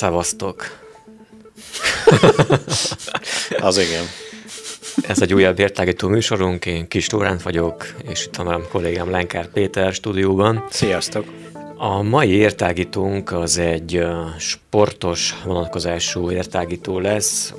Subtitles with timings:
[0.00, 0.64] Szevasztok!
[3.60, 4.04] Az igen.
[5.08, 9.46] Ez egy újabb értágító műsorunk, én Kis Tóránt vagyok, és itt van a kollégám Lenkár
[9.48, 10.64] Péter stúdióban.
[10.70, 11.24] Sziasztok!
[11.76, 14.06] A mai értágítónk az egy
[14.38, 17.54] sportos vonatkozású értágító lesz.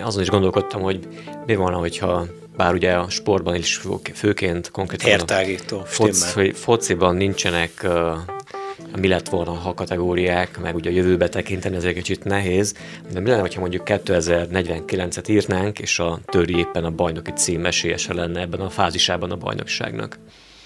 [0.00, 1.08] Azon is gondolkodtam, hogy
[1.46, 3.80] mi van, hogyha bár ugye a sportban is
[4.14, 7.86] főként konkrétan Értágító, a foci, fociban nincsenek
[8.96, 12.74] mi lett volna ha kategóriák, meg ugye a jövőbe tekinteni, ez egy kicsit nehéz,
[13.12, 18.14] de mi lenne, ha mondjuk 2049-et írnánk, és a Töri éppen a bajnoki cím esélyese
[18.14, 20.18] lenne ebben a fázisában a bajnokságnak?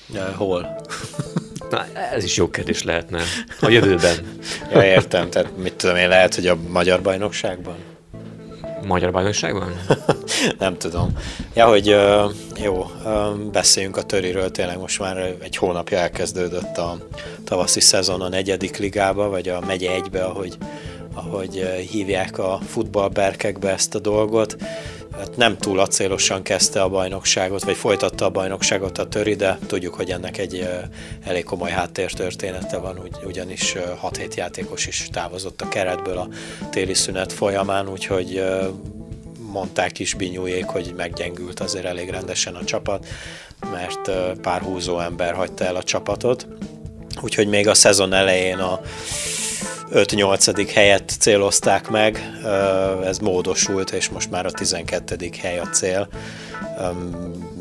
[0.07, 0.67] De hol?
[1.71, 3.23] Na, ez is jó kérdés lehetne
[3.61, 4.17] a jövőben.
[4.73, 7.77] ja, értem, tehát mit tudom én, lehet, hogy a magyar bajnokságban?
[8.87, 9.81] Magyar bajnokságban?
[10.59, 11.19] nem tudom.
[11.55, 11.97] Ja, hogy
[12.63, 12.91] jó,
[13.53, 16.97] beszéljünk a töriről, tényleg most már egy hónapja elkezdődött a
[17.45, 20.57] tavaszi szezon a negyedik ligába, vagy a megye egybe, ahogy,
[21.15, 21.55] ahogy
[21.91, 24.57] hívják a futballberkekbe ezt a dolgot
[25.19, 29.95] hát nem túl acélosan kezdte a bajnokságot, vagy folytatta a bajnokságot a töri, de tudjuk,
[29.95, 30.69] hogy ennek egy
[31.25, 36.29] elég komoly háttértörténete van, ugy, ugyanis 6-7 játékos is távozott a keretből a
[36.71, 38.45] téli szünet folyamán, úgyhogy
[39.53, 43.07] mondták is Binyújék, hogy meggyengült azért elég rendesen a csapat,
[43.73, 46.47] mert pár húzó ember hagyta el a csapatot.
[47.21, 48.81] Úgyhogy még a szezon elején a
[49.93, 50.71] 5-8.
[50.75, 52.41] helyet célozták meg,
[53.05, 55.31] ez módosult, és most már a 12.
[55.41, 56.09] hely a cél,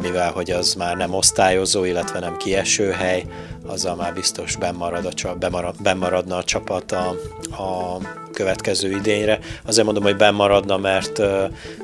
[0.01, 3.25] mivel hogy az már nem osztályozó, illetve nem kieső hely,
[3.65, 7.09] azzal már biztos bennmarad a, bemarad, bennmaradna a csapat a,
[7.63, 7.97] a
[8.35, 9.39] következő idényre.
[9.65, 11.21] Azért mondom, hogy bennmaradna, mert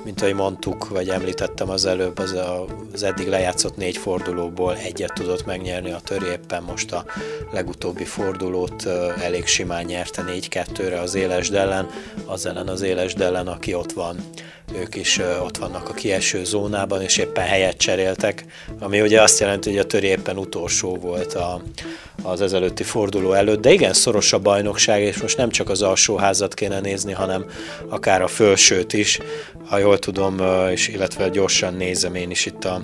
[0.04, 5.14] mint ahogy mondtuk, vagy említettem az előbb, az, a, az eddig lejátszott négy fordulóból egyet
[5.14, 7.06] tudott megnyerni a töri, éppen most a
[7.52, 8.86] legutóbbi fordulót
[9.22, 11.90] elég simán nyerte 4-2-re az Élesd ellen,
[12.26, 14.16] az ellen az Élesd ellen, aki ott van
[14.76, 18.46] ők is ott vannak a kieső zónában, és éppen helyet cseréltek,
[18.80, 21.62] ami ugye azt jelenti, hogy a töri éppen utolsó volt a,
[22.24, 26.54] az ezelőtti forduló előtt, de igen, szoros a bajnokság, és most nem csak az alsóházat
[26.54, 27.46] kéne nézni, hanem
[27.90, 29.20] akár a fölsőt is,
[29.66, 30.38] ha jól tudom,
[30.72, 32.82] és illetve gyorsan nézem én is itt a,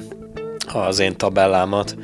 [0.74, 1.96] az én tabellámat,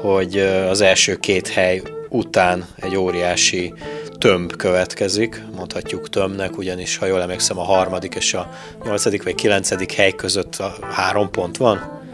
[0.00, 0.38] hogy
[0.68, 3.74] az első két hely után egy óriási
[4.18, 8.50] tömb következik, mondhatjuk tömbnek, ugyanis ha jól emlékszem a harmadik és a
[8.84, 12.04] nyolcadik vagy kilencedik hely között a három pont van.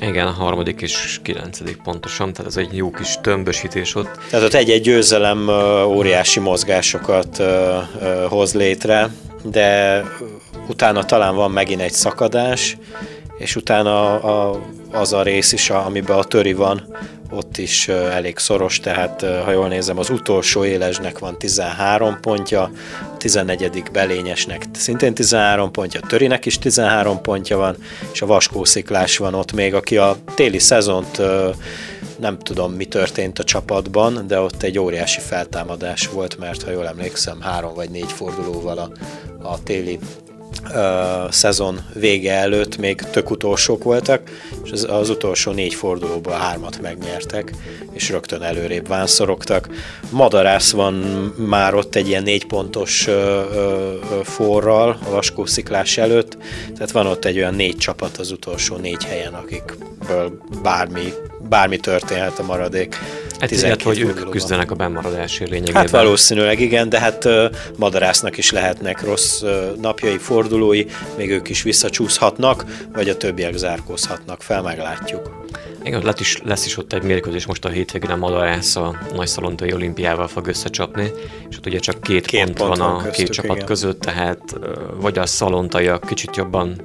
[0.00, 4.18] Igen, a harmadik és kilencedik pontosan, tehát ez egy jó kis tömbösítés ott.
[4.30, 5.48] Tehát ott egy-egy győzelem
[5.86, 7.42] óriási mozgásokat
[8.28, 9.10] hoz létre,
[9.42, 10.02] de
[10.68, 12.76] utána talán van megint egy szakadás,
[13.38, 14.60] és utána a,
[14.92, 16.96] az a rész is, amiben a töri van,
[17.30, 23.16] ott is elég szoros, tehát ha jól nézem, az utolsó élesnek van 13 pontja, a
[23.16, 23.82] 14.
[23.92, 27.76] belényesnek szintén 13 pontja, a törinek is 13 pontja van,
[28.12, 31.20] és a vaskósziklás van ott még, aki a téli szezont
[32.18, 36.86] nem tudom, mi történt a csapatban, de ott egy óriási feltámadás volt, mert ha jól
[36.86, 38.90] emlékszem, három vagy négy fordulóval a,
[39.48, 39.98] a téli
[41.30, 44.30] szezon vége előtt még tök utolsók voltak,
[44.64, 47.52] és az, az utolsó négy fordulóban hármat megnyertek,
[47.92, 49.68] és rögtön előrébb vánszorogtak.
[50.10, 50.94] Madarász van
[51.36, 53.08] már ott egy ilyen négy pontos
[54.22, 56.36] forral a vaskósziklás előtt,
[56.74, 61.12] tehát van ott egy olyan négy csapat az utolsó négy helyen, akikből bármi,
[61.48, 62.98] bármi történhet a maradék
[63.40, 65.80] Hát illetve, hogy ők küzdenek a bennmaradásért lényegében.
[65.80, 67.28] Hát valószínűleg igen, de hát
[67.76, 69.42] madarásznak is lehetnek rossz
[69.80, 70.84] napjai, fordulói,
[71.16, 75.44] még ők is visszacsúszhatnak, vagy a többiek zárkózhatnak fel, meglátjuk.
[75.86, 79.26] Igen, lesz is, lesz is ott egy mérkőzés most a hétvégén a Madarász a Nagy
[79.26, 81.10] Szalontai olimpiával fog összecsapni,
[81.48, 83.66] és ott ugye csak két, két pont, pont van, van a köztük, két csapat igen.
[83.66, 84.40] között, tehát
[84.96, 86.82] vagy a szalontaiak kicsit jobban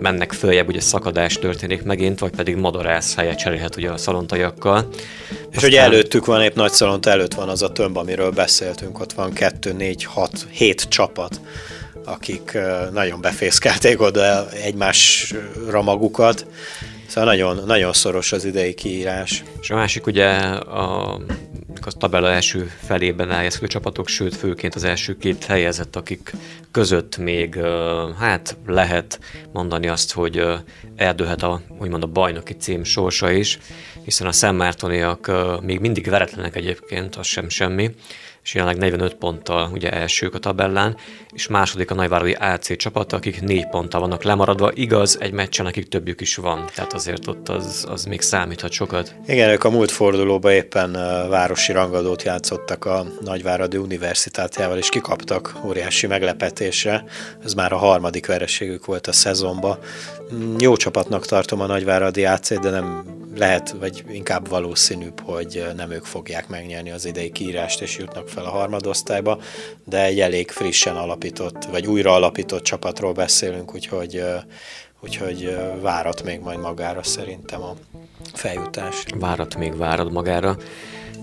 [0.00, 4.88] mennek följebb, ugye szakadás történik megint, vagy pedig madarász helyet cserélhet ugye a szalontaiakkal.
[5.30, 5.70] És Aztán...
[5.70, 9.32] ugye előttük van, épp nagy szalont előtt van az a tömb, amiről beszéltünk, ott van
[9.32, 11.40] 2, 4, 6, 7 csapat,
[12.04, 12.58] akik
[12.92, 16.46] nagyon befészkelték oda egymásra magukat,
[17.06, 19.42] Szóval nagyon, nagyon szoros az idei kiírás.
[19.60, 21.20] És a másik ugye a
[21.86, 26.32] a tabella első felében elhelyezkedő csapatok, sőt főként az első két helyezett, akik
[26.70, 27.58] között még
[28.18, 29.18] hát lehet
[29.52, 30.42] mondani azt, hogy
[30.96, 33.58] eldőhet a, úgymond a bajnoki cím sorsa is,
[34.04, 35.30] hiszen a szemmártoniak
[35.62, 37.90] még mindig veretlenek egyébként, az sem semmi,
[38.46, 40.96] és jelenleg 45 ponttal ugye elsők a tabellán,
[41.32, 44.70] és második a nagyváradi AC csapat, akik négy ponttal vannak lemaradva.
[44.74, 49.14] Igaz, egy meccsen, akik többjük is van, tehát azért ott az, az még számíthat sokat.
[49.26, 50.92] Igen, ők a múlt fordulóban éppen
[51.28, 57.04] városi rangadót játszottak a Nagyváradi Universitátjával, és kikaptak óriási meglepetésre.
[57.44, 59.78] Ez már a harmadik vereségük volt a szezonban.
[60.34, 65.90] Mm, jó csapatnak tartom a Nagyváradi AC, de nem lehet, vagy inkább valószínűbb, hogy nem
[65.90, 69.38] ők fogják megnyerni az idei kiírást, és jutnak fel a harmadosztályba,
[69.84, 74.22] de egy elég frissen alapított, vagy újra alapított csapatról beszélünk, úgyhogy,
[75.00, 77.74] úgyhogy várat még majd magára szerintem a
[78.32, 79.04] feljutás.
[79.18, 80.56] Várat még várad magára,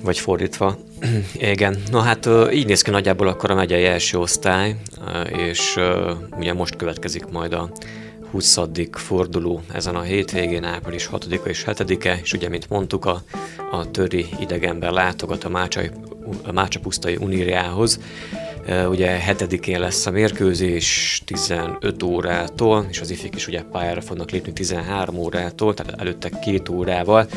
[0.01, 0.77] vagy fordítva.
[1.53, 4.75] Igen, na hát így néz ki nagyjából akkor a megyei első osztály,
[5.35, 5.79] és
[6.37, 7.71] ugye most következik majd a
[8.33, 8.57] 20.
[8.91, 13.21] forduló ezen a hétvégén, április 6-a és 7-e, és ugye, mint mondtuk, a,
[13.71, 15.91] a töri idegenben látogat a, Mácsai,
[16.53, 17.99] Mácsapusztai Unírjához.
[18.89, 24.53] Ugye 7-én lesz a mérkőzés 15 órától, és az ifik is ugye pályára fognak lépni
[24.53, 27.27] 13 órától, tehát előtte két órával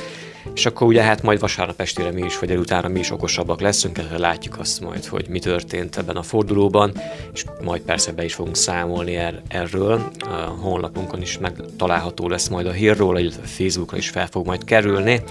[0.55, 4.00] és akkor ugye hát majd vasárnap estére mi is, vagy delutára mi is okosabbak leszünk,
[4.17, 6.93] látjuk azt majd, hogy mi történt ebben a fordulóban,
[7.32, 10.11] és majd persze be is fogunk számolni er- erről.
[10.19, 15.23] A honlapunkon is megtalálható lesz majd a hírról, illetve Facebookra is fel fog majd kerülni.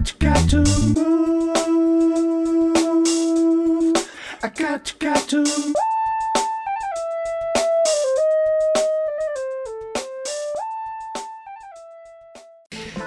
[0.00, 0.56] Got,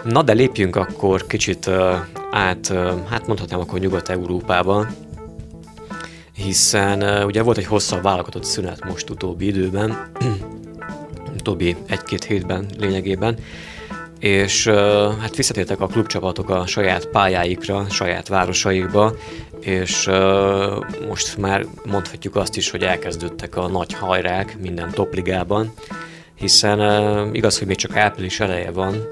[0.03, 1.95] Na de lépjünk akkor kicsit uh,
[2.31, 2.67] át,
[3.09, 4.87] hát mondhatnám akkor Nyugat-Európába,
[6.35, 10.11] hiszen ugye volt egy hosszabb válogatott szünet most utóbbi időben,
[11.39, 13.37] utóbbi egy-két hétben lényegében,
[14.23, 14.67] és
[15.19, 19.15] hát visszatértek a klubcsapatok a saját pályáikra, saját városaikba,
[19.59, 20.09] és
[21.07, 25.73] most már mondhatjuk azt is, hogy elkezdődtek a nagy hajrák minden topligában,
[26.35, 26.79] hiszen
[27.33, 29.07] igaz, hogy még csak április eleje van,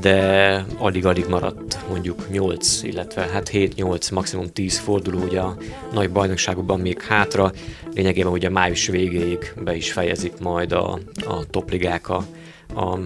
[0.00, 5.56] de alig-alig maradt mondjuk 8, illetve hát 7-8, maximum 10 forduló ugye a
[5.92, 7.52] nagy bajnokságokban még hátra.
[7.94, 12.24] Lényegében ugye május végéig be is fejezik majd a, a topligák a,
[12.74, 12.98] a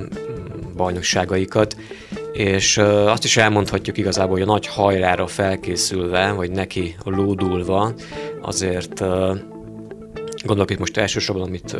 [0.76, 1.76] bajnokságaikat,
[2.32, 7.94] és azt is elmondhatjuk igazából, hogy a nagy hajrára felkészülve, vagy neki lódulva,
[8.40, 9.00] azért
[10.44, 11.76] gondolok itt most elsősorban, amit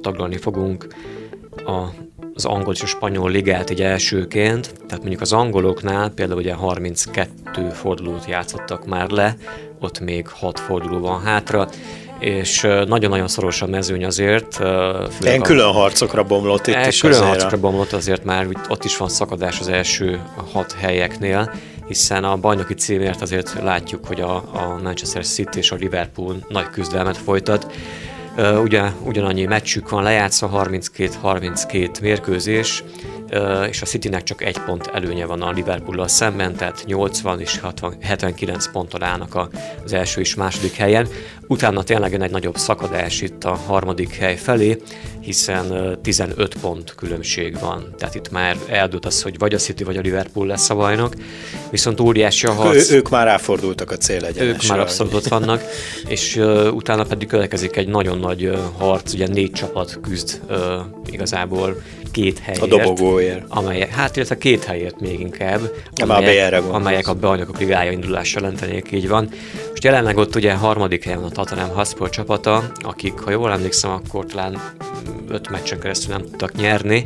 [0.00, 0.86] taglalni fogunk,
[1.66, 6.54] a az angol és a spanyol ligát egy elsőként, tehát mondjuk az angoloknál például ugye
[6.54, 9.36] 32 fordulót játszottak már le,
[9.80, 11.68] ott még 6 forduló van hátra,
[12.18, 14.58] és nagyon-nagyon szoros a mezőny azért.
[15.20, 17.30] Ilyen külön harcokra bomlott itt is Külön azért.
[17.30, 20.20] harcokra bomlott azért már, ott is van szakadás az első
[20.52, 21.52] hat helyeknél,
[21.86, 26.70] hiszen a bajnoki címért azért látjuk, hogy a, a Manchester City és a Liverpool nagy
[26.70, 27.66] küzdelmet folytat,
[28.62, 32.84] Ugye, ugyanannyi meccsük van lejátszva, 32-32 mérkőzés,
[33.68, 37.96] és a Citynek csak egy pont előnye van a liverpool szemben, tehát 80 és 60,
[38.00, 39.48] 79 ponttal állnak
[39.84, 41.08] az első és második helyen.
[41.46, 44.78] Utána tényleg egy nagyobb szakadás itt a harmadik hely felé,
[45.20, 47.94] hiszen 15 pont különbség van.
[47.98, 51.14] Tehát itt már eldőlt az, hogy vagy a City, vagy a Liverpool lesz a bajnok.
[51.70, 52.90] Viszont óriási a harc.
[52.90, 54.44] Ő, ők már ráfordultak a célegyenesre.
[54.44, 55.62] Ők már abszolút ott vannak,
[56.08, 60.56] és uh, utána pedig következik egy nagyon nagy uh, harc, ugye négy csapat küzd uh,
[61.10, 62.62] igazából két helyért.
[62.62, 63.44] A dobogóért.
[63.48, 65.60] Amelyek, hát illetve két helyért még inkább.
[66.02, 69.28] Amelyek, a, amelyek a bajnokok ligája indulása jelentenék, így van.
[69.70, 74.26] Most jelenleg ott ugye harmadik helyen a Tottenham Hotspur csapata, akik, ha jól emlékszem, akkor
[74.26, 74.60] talán
[75.28, 77.04] öt meccsen keresztül nem tudtak nyerni.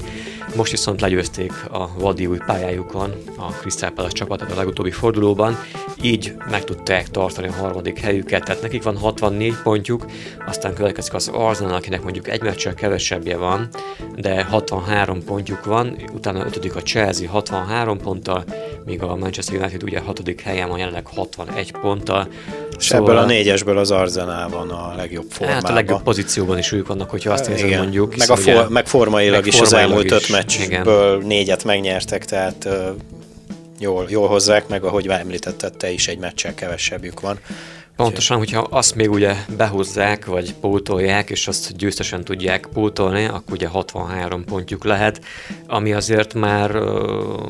[0.56, 5.56] Most viszont legyőzték a vadi új pályájukon a Crystal Palace csapatot a legutóbbi fordulóban,
[6.02, 10.06] így meg tudták tartani a harmadik helyüket, tehát nekik van 64 pontjuk,
[10.46, 13.68] aztán következik az Arsenal, akinek mondjuk egy meccsel kevesebbje van,
[14.16, 18.44] de 63 pontjuk van, utána ötödik a Chelsea 63 ponttal,
[18.84, 22.28] míg a Manchester United ugye hatodik helyen van jelenleg 61 ponttal.
[22.78, 25.62] És szóval, ebből a négyesből az Arsenal van a legjobb formában.
[25.62, 28.16] Hát a legjobb pozícióban is ők vannak, hogyha azt nézem mondjuk.
[28.16, 31.26] Meg, a for, meg formailag meg is formailag az elmúlt öt meccsből igen.
[31.26, 32.88] négyet megnyertek, tehát uh,
[33.78, 37.38] jól, jól hozzák, meg ahogy említetted te is, egy meccsel kevesebbjük van.
[37.96, 43.66] Pontosan, hogyha azt még ugye behozzák, vagy pótolják, és azt győztesen tudják pótolni, akkor ugye
[43.66, 45.20] 63 pontjuk lehet,
[45.66, 47.40] ami azért már uh,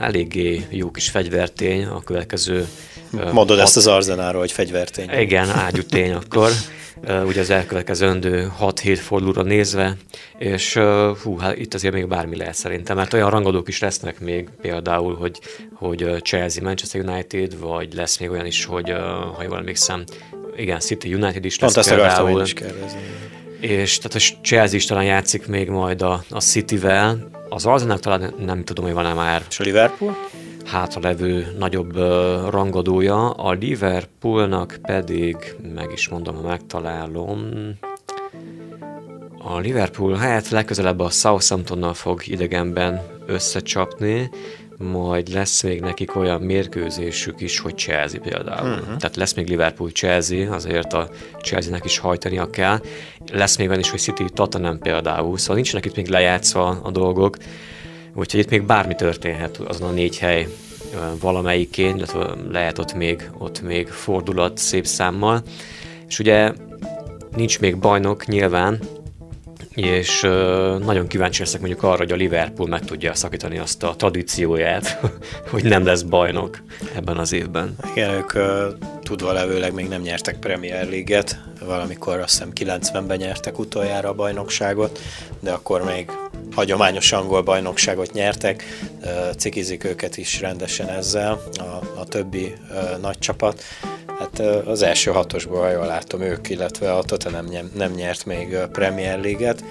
[0.00, 2.68] eléggé jó kis fegyvertény a következő
[3.12, 3.66] Mondod hat...
[3.66, 5.10] ezt az arzenáról, hogy fegyvertény.
[5.10, 6.50] Igen, ágyútény akkor
[7.26, 9.96] ugye az elkövetkezendő 6-7 fordulóra nézve,
[10.38, 10.74] és
[11.22, 15.16] hú, hát itt azért még bármi lehet szerintem, mert olyan rangadók is lesznek még például,
[15.16, 15.40] hogy,
[15.74, 18.90] hogy Chelsea, Manchester United, vagy lesz még olyan is, hogy
[19.36, 20.04] ha jól emlékszem,
[20.56, 22.42] igen, City United is lesz Pont például.
[22.42, 22.54] Is
[23.60, 28.34] és tehát a Chelsea is talán játszik még majd a, a City-vel, az Arsenal talán
[28.44, 29.42] nem tudom, hogy van-e már.
[29.50, 30.16] És a Liverpool?
[30.64, 31.96] Hátralevő nagyobb
[32.50, 35.36] rangadója, a Liverpoolnak pedig,
[35.74, 37.48] meg is mondom, ha megtalálom,
[39.44, 44.30] a Liverpool hát legközelebb a Southamptonnal fog idegenben összecsapni,
[44.78, 48.70] majd lesz még nekik olyan mérkőzésük is, hogy Chelsea például.
[48.70, 48.96] Uh-huh.
[48.96, 51.08] Tehát lesz még Liverpool-Chelsea, azért a
[51.42, 52.80] Chelsea-nek is hajtania kell.
[53.32, 57.36] Lesz még olyan is, hogy City Tottenham például, szóval nincsenek itt még lejátszva a dolgok.
[58.14, 60.48] Úgyhogy itt még bármi történhet azon a négy hely
[61.20, 65.42] valamelyikén, illetve lehet ott még, ott még fordulat szép számmal.
[66.08, 66.52] És ugye
[67.36, 68.78] nincs még bajnok nyilván,
[69.74, 70.20] és
[70.84, 75.00] nagyon kíváncsi leszek mondjuk arra, hogy a Liverpool meg tudja szakítani azt a tradícióját,
[75.50, 76.62] hogy nem lesz bajnok
[76.94, 77.76] ebben az évben.
[77.94, 78.32] Igen, ők
[79.02, 84.98] tudva levőleg még nem nyertek Premier League-et, valamikor azt hiszem 90-ben nyertek utoljára a bajnokságot,
[85.40, 86.10] de akkor még
[86.54, 88.64] hagyományos angol bajnokságot nyertek,
[89.36, 92.54] cikizik őket is rendesen ezzel a, a többi
[93.00, 93.62] nagy csapat.
[94.22, 99.20] Hát az első hatosból, ha jól látom, ők, illetve a Tottenham nem, nyert még Premier
[99.20, 99.64] League-et.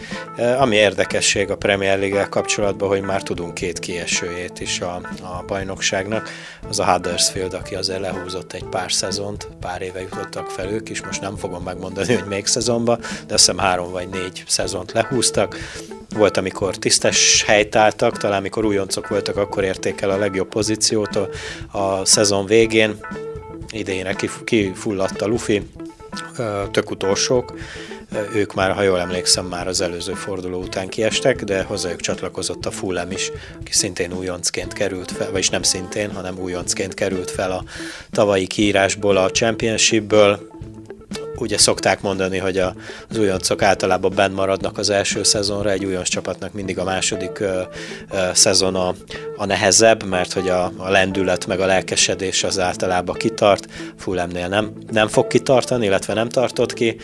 [0.60, 6.30] Ami érdekesség a Premier League-el kapcsolatban, hogy már tudunk két kiesőjét is a, a bajnokságnak.
[6.70, 11.04] Az a Huddersfield, aki azért lehúzott egy pár szezont, pár éve jutottak fel ők is,
[11.06, 15.58] most nem fogom megmondani, hogy még szezonban, de azt hiszem három vagy négy szezont lehúztak.
[16.16, 21.16] Volt, amikor tisztes helyt álltak, talán amikor újoncok voltak, akkor érték el a legjobb pozíciót
[21.16, 21.30] a,
[21.78, 23.00] a szezon végén.
[23.72, 25.62] Idénre kifulladt a Luffy,
[26.72, 27.54] tök utolsók,
[28.34, 32.72] ők már, ha jól emlékszem, már az előző forduló után kiestek, de hozzájuk csatlakozott a
[32.72, 37.64] Fulham is, aki szintén újoncként került fel, vagyis nem szintén, hanem újoncként került fel a
[38.12, 40.50] tavalyi kiírásból a Championshipből,
[41.42, 42.76] ugye szokták mondani, hogy a,
[43.10, 47.62] az újoncok általában benn maradnak az első szezonra, egy újonc csapatnak mindig a második ö,
[48.12, 48.96] ö, szezon a,
[49.38, 53.68] a nehezebb, mert hogy a, a lendület meg a lelkesedés az általában kitart,
[53.98, 56.96] Fulhamnél nem, nem fog kitartani, illetve nem tartott ki.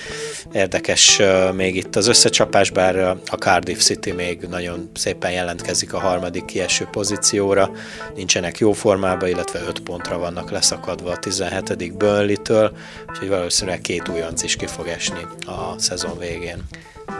[0.51, 1.21] Érdekes
[1.53, 6.87] még itt az összecsapás, bár a Cardiff City még nagyon szépen jelentkezik a harmadik kieső
[6.91, 7.71] pozícióra,
[8.15, 11.97] nincsenek jó formában, illetve 5 pontra vannak leszakadva a 17.
[11.97, 12.71] Burnley-től,
[13.09, 16.63] úgyhogy valószínűleg két új újonc is ki fog esni a szezon végén.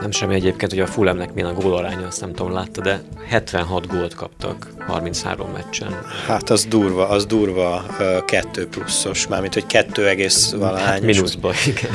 [0.00, 3.86] Nem sem egyébként, hogy a Fulhamnek milyen a gólaránya, azt nem tudom, látta, de 76
[3.86, 6.00] gólt kaptak 33 meccsen.
[6.26, 7.86] Hát az durva, az durva
[8.26, 10.86] kettő pluszos, mármint, hogy kettő egész valahány.
[10.86, 11.90] Hát mínuszba, igen.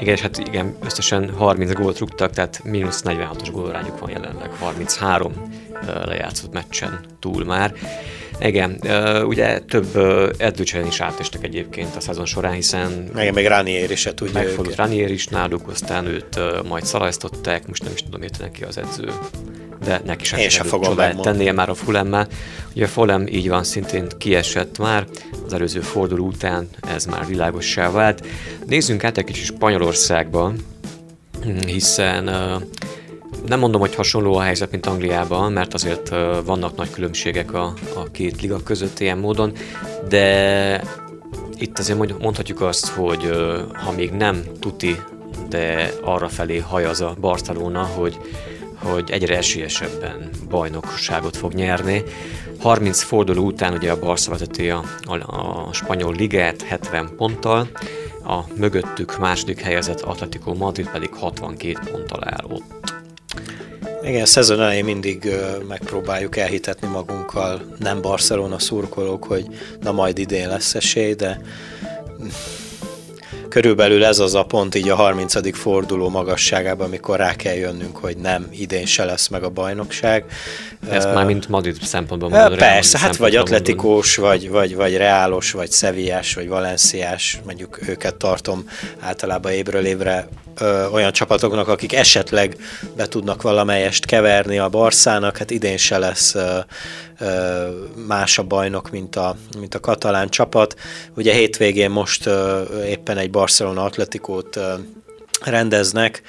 [0.00, 5.32] igen, és hát igen, összesen 30 gólt rúgtak, tehát mínusz 46-os gólrányuk van jelenleg, 33
[6.04, 7.74] lejátszott meccsen túl már.
[8.42, 8.80] Igen,
[9.26, 9.96] ugye több
[10.38, 13.10] edzőcselen is átestek egyébként a szezon során, hiszen...
[13.16, 17.82] Igen, még Ranier is se tudja Megfordult Ranier is náluk, aztán őt majd szalajztották, most
[17.82, 19.12] nem is tudom, érteni ki az edző
[19.84, 22.28] de neki sem, sem fogom tennie már a Fulemmel.
[22.74, 25.06] Ugye a Fulham így van, szintén kiesett már,
[25.46, 28.26] az előző forduló után ez már világossá vált.
[28.66, 30.52] Nézzünk át egy kicsit Spanyolországba,
[31.66, 32.30] hiszen
[33.46, 36.08] nem mondom, hogy hasonló a helyzet, mint Angliában, mert azért
[36.44, 39.52] vannak nagy különbségek a, a két liga között ilyen módon,
[40.08, 40.84] de
[41.54, 43.30] itt azért mondhatjuk azt, hogy
[43.72, 44.96] ha még nem tuti,
[45.48, 48.18] de arra felé hajaz a Barcelona, hogy,
[48.74, 52.02] hogy egyre esélyesebben bajnokságot fog nyerni.
[52.60, 55.14] 30 forduló után ugye a Barca vezeti a, a,
[55.68, 57.68] a spanyol ligát 70 ponttal,
[58.24, 63.01] a mögöttük második helyezett Atletico Madrid pedig 62 ponttal áll ott.
[64.04, 65.30] Igen, szezon elején mindig
[65.68, 69.46] megpróbáljuk elhitetni magunkkal, nem Barcelona szurkolók, hogy
[69.80, 71.40] na majd idén lesz esély, de
[73.52, 75.56] körülbelül ez az a pont így a 30.
[75.56, 80.24] forduló magasságában, amikor rá kell jönnünk, hogy nem, idén se lesz meg a bajnokság.
[80.90, 82.58] Ezt uh, már mint Madrid szempontból mondod.
[82.58, 88.68] Persze, hát vagy atletikós, vagy, vagy, vagy reálos, vagy szeviás, vagy valenciás, mondjuk őket tartom
[89.00, 90.28] általában évről évre
[90.58, 92.56] ö, olyan csapatoknak, akik esetleg
[92.96, 96.58] be tudnak valamelyest keverni a Barszának, hát idén se lesz ö,
[98.06, 100.76] más a bajnok, mint a, mint a katalán csapat.
[101.16, 102.30] Ugye hétvégén most
[102.86, 104.60] éppen egy Barcelona Atletikót
[105.44, 106.22] rendeznek,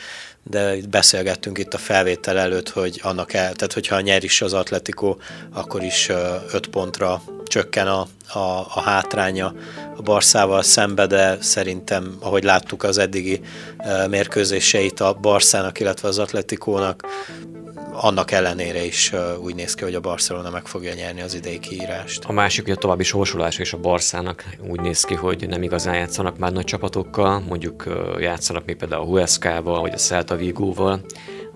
[0.43, 5.15] de beszélgettünk itt a felvétel előtt, hogy annak el, tehát hogyha nyer is az Atletico,
[5.53, 6.09] akkor is
[6.53, 9.53] öt pontra csökken a, a, a hátránya
[9.97, 13.41] a Barszával szembe, de szerintem, ahogy láttuk az eddigi
[14.09, 17.05] mérkőzéseit a Barszának, illetve az Atletikónak,
[17.93, 22.23] annak ellenére is úgy néz ki, hogy a Barcelona meg fogja nyerni az idei kiírást.
[22.25, 25.95] A másik, hogy a további sorsolás és a Barszának úgy néz ki, hogy nem igazán
[25.95, 27.83] játszanak már nagy csapatokkal, mondjuk
[28.19, 31.01] játszanak még például a Huescával, vagy a Celta Vigóval,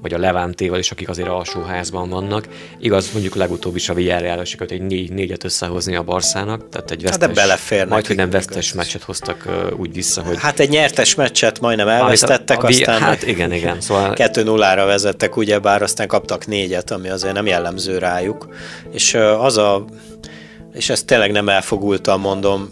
[0.01, 2.47] vagy a Levántéval is, akik azért alsóházban vannak.
[2.79, 7.01] Igaz, mondjuk legutóbb is a Villarreal sikerült egy négy, négyet összehozni a Barszának, tehát egy
[7.01, 10.35] vesztes, hát de belefér majd, hogy nem vesztes meccset hoztak úgy vissza, hogy...
[10.39, 13.81] Hát egy nyertes meccset majdnem elvesztettek, a, a, aztán hát igen, igen.
[13.81, 14.13] Szóval...
[14.17, 18.47] 2-0-ra vezettek, ugyebár aztán kaptak négyet, ami azért nem jellemző rájuk.
[18.91, 19.85] És az a
[20.73, 22.69] és ezt tényleg nem elfogultam, mondom,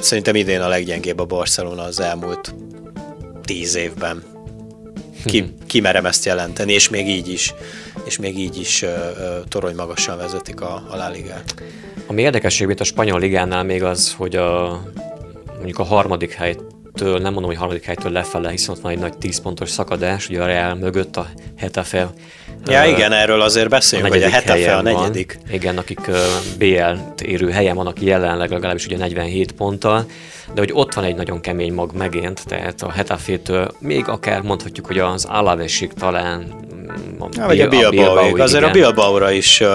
[0.00, 2.54] szerintem idén a leggyengébb a Barcelona az elmúlt
[3.44, 4.31] tíz évben
[5.24, 7.54] ki, kimerem ezt jelenteni, és még így is,
[8.04, 8.90] és még így is uh,
[9.48, 11.54] torony magasan vezetik a, a La Ligát.
[12.06, 14.82] Ami érdekesség, mint a spanyol ligánál még az, hogy a,
[15.54, 16.34] mondjuk a harmadik
[16.94, 20.28] helytől, nem mondom, hogy harmadik helytől lefele, hiszen ott van egy nagy 10 pontos szakadás,
[20.28, 22.10] ugye a Real mögött a Hetafe
[22.66, 25.38] Ja, uh, igen, erről azért beszélünk, a hogy a Hetafe a negyedik.
[25.42, 25.54] Van.
[25.54, 26.16] Igen, akik uh,
[26.58, 30.06] BL-t érő helyen van, aki jelenleg legalábbis ugye 47 ponttal,
[30.54, 34.86] de hogy ott van egy nagyon kemény mag megint, tehát a Hetafétől még akár mondhatjuk,
[34.86, 36.54] hogy az Alavesig talán
[37.36, 39.68] ja, vagy a Bilbao, azért a Bilbao-ra is uh,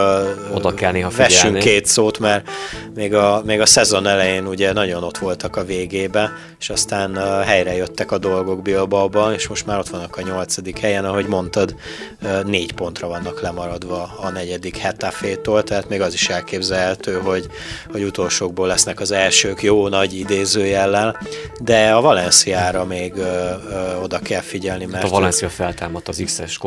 [0.55, 2.49] oda kell néha vessünk két szót, mert
[2.95, 7.43] még a, még a szezon elején ugye nagyon ott voltak a végébe, és aztán uh,
[7.45, 11.75] helyre jöttek a dolgok Bilbao-ban, és most már ott vannak a nyolcadik helyen, ahogy mondtad,
[12.21, 17.47] uh, négy pontra vannak lemaradva a negyedik Hetafétól, tehát még az is elképzelhető, hogy,
[17.91, 21.21] hogy utolsókból lesznek az elsők jó nagy idézőjellel,
[21.59, 23.25] de a Valenciára még uh,
[23.69, 25.03] uh, oda kell figyelni, mert...
[25.03, 26.57] Hát a Valencia feltámadt az X-es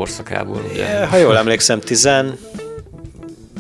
[0.45, 0.71] korszakából.
[0.73, 1.07] Ugye?
[1.07, 2.09] Ha jól emlékszem, 10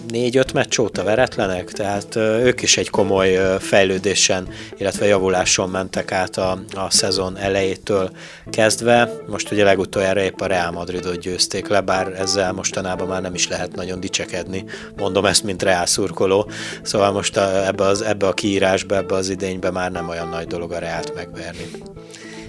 [0.08, 6.58] négy-öt meccs óta veretlenek, tehát ők is egy komoly fejlődésen, illetve javuláson mentek át a,
[6.74, 8.10] a szezon elejétől
[8.50, 9.12] kezdve.
[9.26, 13.48] Most ugye legutoljára épp a Real Madridot győzték le, bár ezzel mostanában már nem is
[13.48, 14.64] lehet nagyon dicsekedni.
[14.96, 16.50] Mondom ezt, mint Real szurkoló.
[16.82, 20.46] Szóval most a, ebbe, az, ebbe a kiírásba, ebbe az idénybe már nem olyan nagy
[20.46, 21.70] dolog a Reált megverni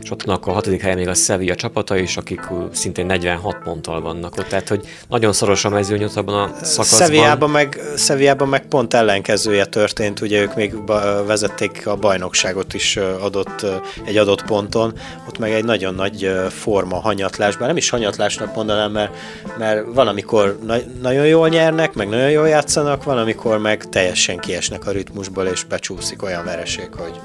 [0.03, 4.37] és ott a hatodik helyen még a Sevilla csapata is, akik szintén 46 ponttal vannak
[4.37, 7.07] ott, tehát hogy nagyon szoros a mezőnyot abban a szakaszban.
[7.07, 10.85] Sevillában meg, Sevillában meg pont ellenkezője történt, ugye ők még
[11.25, 13.65] vezették a bajnokságot is adott,
[14.05, 14.93] egy adott ponton,
[15.27, 19.13] ott meg egy nagyon nagy forma hanyatlás, bár nem is hanyatlásnak mondanám, mert,
[19.57, 24.37] mert van, amikor na- nagyon jól nyernek, meg nagyon jól játszanak, van, amikor meg teljesen
[24.37, 27.19] kiesnek a ritmusból, és becsúszik olyan vereség, hogy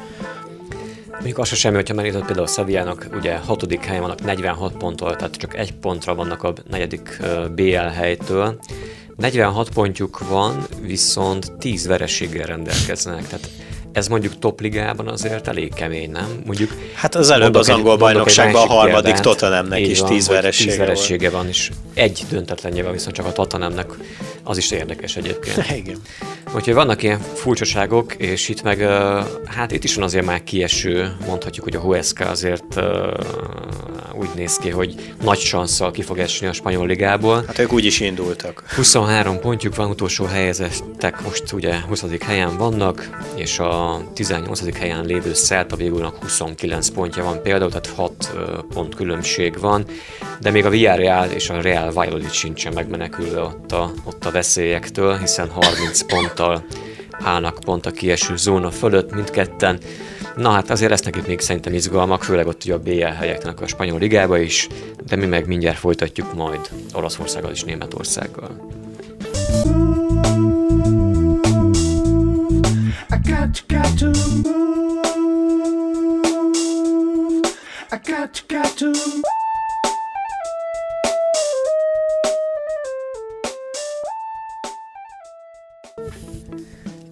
[1.16, 5.56] Mondjuk az semmi, hogyha megnézed például Szeviának, ugye hatodik helyen vannak 46 ponttól, tehát csak
[5.56, 7.22] egy pontra vannak a negyedik
[7.54, 8.58] BL helytől.
[9.16, 13.48] 46 pontjuk van, viszont 10 vereséggel rendelkeznek, tehát
[13.96, 16.42] ez mondjuk topligában azért elég kemény, nem?
[16.46, 20.78] Mondjuk hát az előbb az angol bajnokságban a harmadik Tottenhamnek is van, 10 veresége, 10
[20.78, 23.86] veresége van, és egy döntetlenje van, viszont csak a Tottenhamnek
[24.42, 25.70] az is érdekes egyébként.
[25.82, 25.96] Igen.
[26.54, 28.80] Úgyhogy vannak ilyen furcsaságok, és itt meg,
[29.46, 32.80] hát itt is van azért már kieső, mondhatjuk, hogy a Huesca azért
[34.14, 37.44] úgy néz ki, hogy nagy sanszal ki fog esni a spanyol ligából.
[37.46, 38.64] Hát ők úgy is indultak.
[38.76, 42.04] 23 pontjuk van, utolsó helyezettek most ugye 20.
[42.20, 44.78] helyen vannak, és a 18.
[44.78, 48.32] helyen lévő Celta Vigónak 29 pontja van például, tehát 6
[48.68, 49.84] pont különbség van,
[50.40, 55.16] de még a Villarreal és a Real Valladolid sincsen megmenekülve ott a, ott a veszélyektől,
[55.16, 56.64] hiszen 30 ponttal
[57.10, 59.78] állnak pont a kieső zóna fölött mindketten.
[60.36, 63.66] Na hát azért lesznek itt még szerintem izgalmak, főleg ott ugye a BL helyeknek a
[63.66, 64.68] spanyol ligába is,
[65.06, 66.60] de mi meg mindjárt folytatjuk majd
[66.94, 68.50] Olaszországgal és Németországgal.
[69.64, 69.85] I
[73.46, 74.96] got, got to move.
[77.92, 79.22] I got, got to move.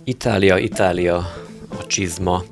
[0.04, 1.16] Itália, Itália,
[1.68, 2.42] a csizma.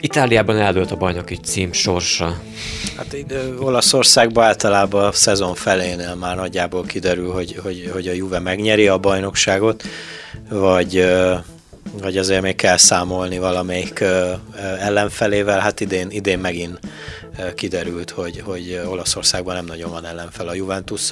[0.00, 2.40] Itáliában eldőlt a bajnoki cím sorsa.
[2.96, 8.38] Hát ide, Olaszországban általában a szezon felénél már nagyjából kiderül, hogy, hogy, hogy a Juve
[8.38, 9.82] megnyeri a bajnokságot,
[10.48, 11.06] vagy,
[11.92, 14.04] vagy azért még kell számolni valamelyik
[14.78, 15.58] ellenfelével.
[15.58, 16.78] Hát idén, idén megint
[17.54, 21.10] kiderült, hogy, hogy Olaszországban nem nagyon van ellenfel a juventus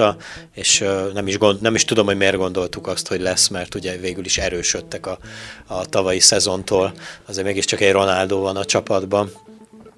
[0.54, 0.84] és
[1.14, 4.24] nem is, gond, nem is tudom, hogy miért gondoltuk azt, hogy lesz, mert ugye végül
[4.24, 5.18] is erősödtek a,
[5.66, 6.92] a tavalyi szezontól.
[7.26, 9.30] Azért mégiscsak egy Ronaldo van a csapatban,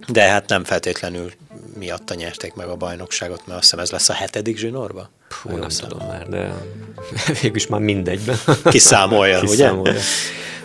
[0.08, 1.32] de hát nem feltétlenül
[1.78, 5.10] miatta nyerték meg a bajnokságot, mert azt hiszem ez lesz a hetedik zsinórba.
[5.44, 6.54] Nem, nem tudom már, de
[7.40, 8.36] végülis már mindegyben.
[8.64, 9.92] Kiszámolja, Kiszámolja.
[9.92, 10.00] ugye?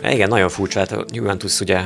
[0.03, 1.79] Igen, nagyon furcsa, hát a Juventus ugye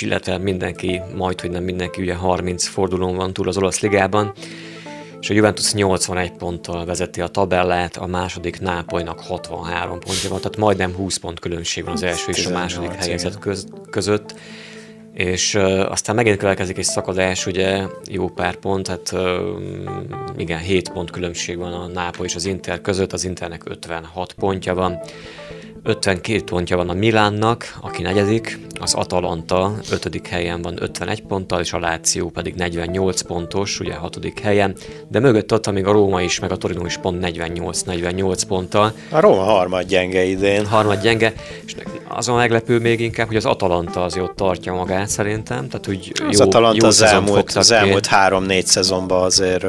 [0.00, 4.32] illetve mindenki, majd, hogy nem mindenki, ugye 30 fordulón van túl az olasz ligában,
[5.20, 10.56] és a Juventus 81 ponttal vezeti a tabellát, a második Nápolynak 63 pontja van, tehát
[10.56, 14.34] majdnem 20 pont különbség van az első és a második helyezett köz, között.
[15.14, 19.20] És uh, aztán megint következik egy szakadás, ugye jó pár pont, hát uh,
[20.36, 24.74] igen, 7 pont különbség van a Nápoly és az Inter között, az Internek 56 pontja
[24.74, 24.98] van,
[25.86, 30.26] 52 pontja van a Milánnak, aki negyedik, az Atalanta 5.
[30.28, 34.18] helyen van 51 ponttal, és a Láció pedig 48 pontos, ugye 6.
[34.42, 34.74] helyen,
[35.08, 38.92] de mögött ott még a Róma is, meg a Torino is pont 48-48 ponttal.
[39.10, 40.66] A Róma harmad gyenge idén.
[40.66, 41.32] Harmad gyenge,
[41.64, 41.74] és
[42.08, 46.38] azon meglepő még inkább, hogy az Atalanta az ott tartja magát szerintem, tehát úgy az
[46.38, 49.64] jó, Atalanta jó az elmúlt, az elmúlt három-négy szezonban azért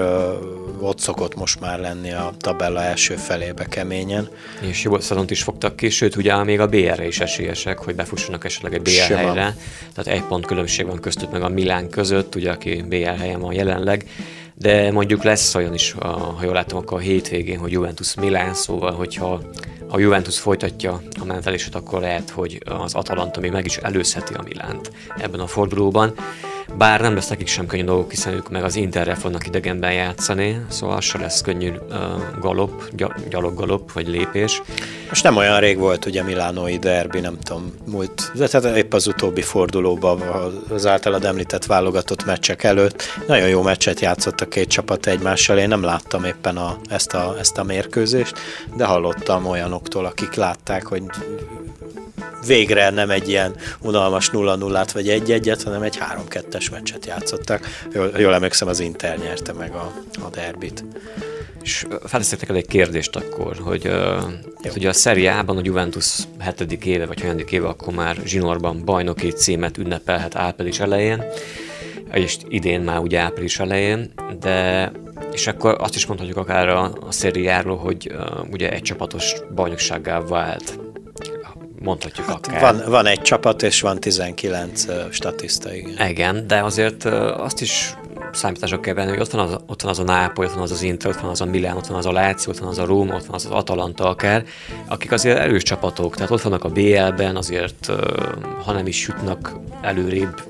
[0.79, 4.29] ott szokott most már lenni a tabella első felébe keményen.
[4.61, 8.45] És jó szezont is fogtak ki, sőt ugye még a BR-re is esélyesek, hogy befussanak
[8.45, 9.17] esetleg egy BR Sima.
[9.17, 9.55] helyre.
[9.93, 13.53] Tehát egy pont különbség van köztük meg a Milán között, ugye aki BR helyen van
[13.53, 14.05] jelenleg
[14.57, 18.91] de mondjuk lesz olyan is, ha jól látom, akkor a hétvégén, hogy Juventus Milán, szóval
[18.91, 19.41] hogyha
[19.89, 24.43] ha Juventus folytatja a mentelését, akkor lehet, hogy az Atalanta még meg is előzheti a
[24.43, 26.13] Milánt ebben a fordulóban.
[26.73, 30.65] Bár nem lesz nekik sem könnyű dolgok, hiszen ők meg az Interre fognak idegenben játszani,
[30.69, 31.95] szóval se lesz könnyű uh,
[32.39, 32.89] galop,
[33.29, 34.61] gyaloggalop vagy lépés.
[35.09, 39.07] Most nem olyan rég volt ugye Milánói derbi, nem tudom, múlt, de tehát épp az
[39.07, 40.21] utóbbi fordulóban
[40.69, 43.03] az általad említett válogatott meccsek előtt.
[43.27, 47.35] Nagyon jó meccset játszott a két csapat egymással, én nem láttam éppen a, ezt, a,
[47.39, 48.39] ezt a mérkőzést,
[48.75, 51.03] de hallottam olyanoktól, akik látták, hogy
[52.47, 55.97] végre nem egy ilyen unalmas 0-0-át vagy 1-1-et, hanem egy
[56.55, 57.67] 3-2-es meccset játszottak.
[57.93, 59.93] Jól, jól emlékszem, az Inter nyerte meg a,
[60.25, 60.83] a derbit.
[61.61, 66.85] És felteszek neked egy kérdést akkor, hogy uh, ugye a Serie A-ban a Juventus hetedik
[66.85, 71.23] éve, vagy hanyadik éve, akkor már zsinórban bajnoki címet ünnepelhet április elején,
[72.13, 74.91] és idén már ugye április elején, de
[75.31, 80.19] és akkor azt is mondhatjuk akár a, a szériáról, hogy uh, ugye egy csapatos bajnoksággá
[80.19, 80.79] vált
[81.85, 82.61] mondhatjuk hát akár.
[82.61, 86.09] Van, van egy csapat, és van 19 uh, statiszta, igen.
[86.09, 87.95] Igen, de azért uh, azt is
[88.31, 90.71] számítások kell venni, hogy ott van, az, ott van az a Nápoly, ott van az
[90.71, 92.77] az Inter, ott van az a Milán, ott van az a Láció, ott van az
[92.77, 94.43] a Róma, ott van az az Atalanta akár,
[94.87, 97.97] akik azért erős csapatok, tehát ott vannak a BL-ben, azért uh,
[98.65, 100.41] ha nem is jutnak előrébb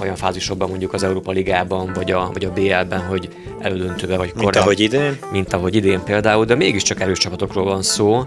[0.00, 4.50] olyan fázisokban mondjuk az Európa Ligában, vagy a, vagy a BL-ben, hogy elődöntőbe, vagy korábban.
[4.52, 5.18] Mint ahogy idén?
[5.32, 8.26] Mint ahogy idén például, de mégiscsak erős csapatokról van szó,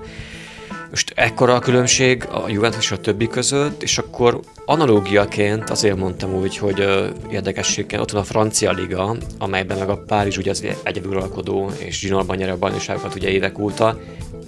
[1.17, 6.57] ekkora a különbség a Juventus és a többi között, és akkor analógiaként azért mondtam úgy,
[6.57, 11.71] hogy uh, érdekességként ott van a francia liga, amelyben meg a Párizs ugye az egyedülalkodó
[11.77, 13.99] és zsinórban nyer a bajnokságokat ugye évek óta.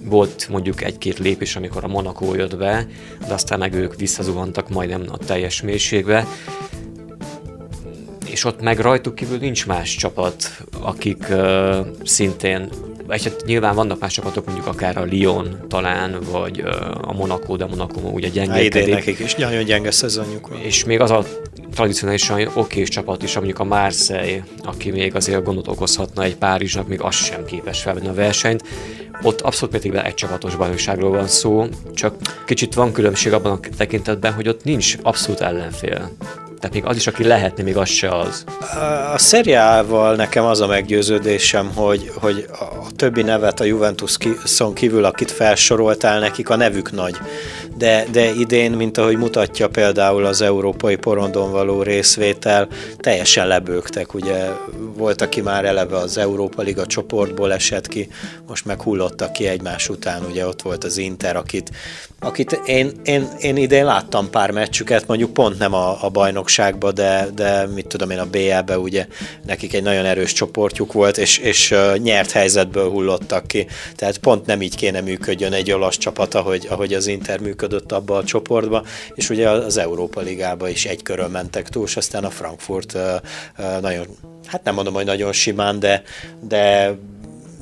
[0.04, 2.88] Volt mondjuk egy-két lépés, amikor a Monaco jött be,
[3.28, 6.26] de aztán meg ők visszazuhantak majdnem a teljes mélységbe
[8.26, 12.70] és ott meg rajtuk kívül nincs más csapat, akik uh, szintén
[13.10, 16.64] vagy hát nyilván vannak más csapatok, mondjuk akár a Lyon talán, vagy
[17.02, 18.64] a Monaco, de Monaco ugye gyenge.
[18.64, 20.60] Idén nekik is nagyon gyenge szezonjuk van.
[20.60, 21.26] És még az a
[21.74, 27.02] tradicionálisan okés csapat is, mondjuk a Marseille, aki még azért gondot okozhatna egy Párizsnak, még
[27.02, 28.64] az sem képes felvenni a versenyt.
[29.22, 34.34] Ott abszolút mértékben egy csapatos bajnokságról van szó, csak kicsit van különbség abban a tekintetben,
[34.34, 36.12] hogy ott nincs abszolút ellenfél.
[36.60, 38.44] Tehát még az is, aki lehetne, még az se az.
[39.14, 45.06] A szeriával nekem az a meggyőződésem, hogy, hogy a többi nevet a Juventus szon kívül,
[45.06, 47.16] akit felsoroltál, nekik a nevük nagy.
[47.78, 52.68] De, de idén, mint ahogy mutatja például az európai porondon való részvétel,
[52.98, 54.14] teljesen lebőgtek.
[54.14, 54.48] Ugye
[54.96, 58.10] volt, aki már eleve az Európa Liga csoportból esett ki,
[58.48, 60.26] most meg hullottak ki egymás után.
[60.30, 61.72] Ugye ott volt az Inter, akit,
[62.20, 66.92] akit én, én, én idén láttam pár meccsüket, mondjuk pont nem a, a bajnok bajnokságba,
[66.92, 69.08] de, de mit tudom én, a BL-be ugye
[69.46, 73.68] nekik egy nagyon erős csoportjuk volt, és, és nyert helyzetből hullottak ki.
[73.96, 78.18] Tehát pont nem így kéne működjön egy olasz csapat, ahogy, ahogy az Inter működött abba
[78.18, 78.84] a csoportba,
[79.16, 82.98] és ugye az Európa Ligába is egy körön mentek túl, és aztán a Frankfurt
[83.82, 84.06] nagyon,
[84.46, 86.04] hát nem mondom, hogy nagyon simán, de,
[86.40, 86.94] de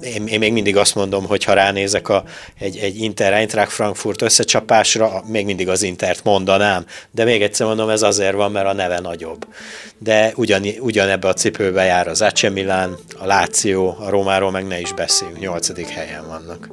[0.01, 2.23] én, én még mindig azt mondom, hogy ha ránézek a,
[2.59, 6.85] egy, egy Inter Eintracht Frankfurt összecsapásra, még mindig az Intert mondanám.
[7.11, 9.47] De még egyszer mondom, ez azért van, mert a neve nagyobb.
[9.97, 14.79] De ugyan, ugyanebbe a cipőbe jár az AC Milan, a Láció, a Romáról meg ne
[14.79, 16.69] is beszéljünk, nyolcadik helyen vannak.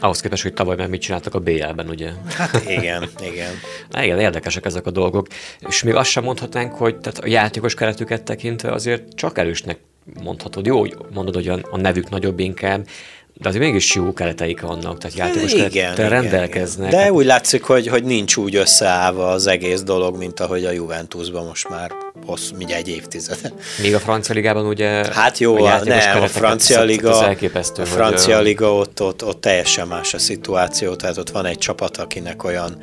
[0.00, 2.10] Ahhoz képest, hogy tavaly már mit csináltak a BL-ben, ugye?
[2.36, 3.52] Hát igen, igen.
[3.90, 5.26] Na, igen, érdekesek ezek a dolgok.
[5.68, 9.78] És még azt sem mondhatnánk, hogy tehát a játékos keretüket tekintve azért csak erősnek
[10.22, 10.66] mondhatod.
[10.66, 10.82] Jó,
[11.14, 12.86] mondod, hogy a, nevük nagyobb inkább,
[13.34, 16.92] de azért mégis jó kereteik vannak, tehát játékos igen, igen, rendelkeznek.
[16.92, 17.04] Igen.
[17.04, 21.46] De úgy látszik, hogy, hogy nincs úgy összeállva az egész dolog, mint ahogy a Juventusban
[21.46, 21.90] most már
[22.26, 23.52] hossz, mindjárt egy évtizede.
[23.82, 24.88] Még a francia ligában ugye...
[25.12, 29.86] Hát jó, a, nem, a francia liga, a francia hogy, liga ott, ott, ott teljesen
[29.86, 32.82] más a szituáció, tehát ott van egy csapat, akinek olyan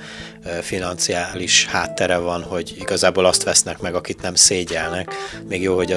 [0.61, 5.13] financiális háttere van, hogy igazából azt vesznek meg, akit nem szégyelnek.
[5.47, 5.91] Még jó, hogy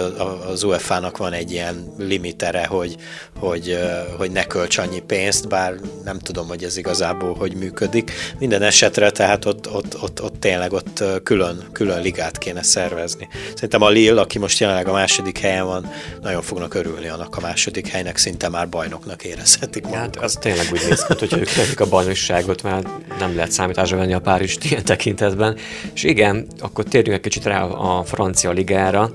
[0.49, 2.97] az UEFA-nak van egy ilyen limitere, hogy,
[3.39, 3.79] hogy,
[4.17, 5.75] hogy ne költs annyi pénzt, bár
[6.05, 8.13] nem tudom, hogy ez igazából hogy működik.
[8.39, 13.28] Minden esetre tehát ott, ott, ott, ott tényleg ott külön, külön ligát kéne szervezni.
[13.55, 15.91] Szerintem a Lille, aki most jelenleg a második helyen van,
[16.23, 20.15] nagyon fognak örülni annak a második helynek, szinte már bajnoknak érezhetik magukat.
[20.15, 22.83] Hát az tényleg úgy néz ki, hogy ők a bajnokságot már
[23.19, 25.57] nem lehet számításra venni a pár Párizst ilyen tekintetben.
[25.95, 29.11] És igen, akkor térjünk egy kicsit rá a francia ligára,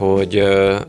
[0.00, 0.42] hogy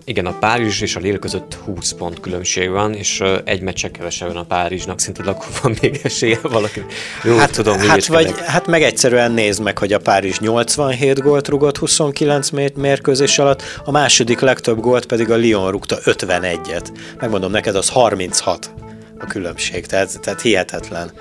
[0.04, 4.36] igen, a Párizs és a Lille között 20 pont különbség van, és egy meccse kevesebb
[4.36, 6.86] a Párizsnak, szinte akkor van még esélye valaki.
[7.24, 11.48] Jó, hát, tudom, hát, vagy, hát meg egyszerűen nézd meg, hogy a Párizs 87 gólt
[11.48, 16.88] rugott 29 mérkőzés alatt, a második legtöbb gólt pedig a Lyon rúgta 51-et.
[17.20, 18.74] Megmondom neked, az 36
[19.20, 21.12] a különbség, tehát, tehát hihetetlen.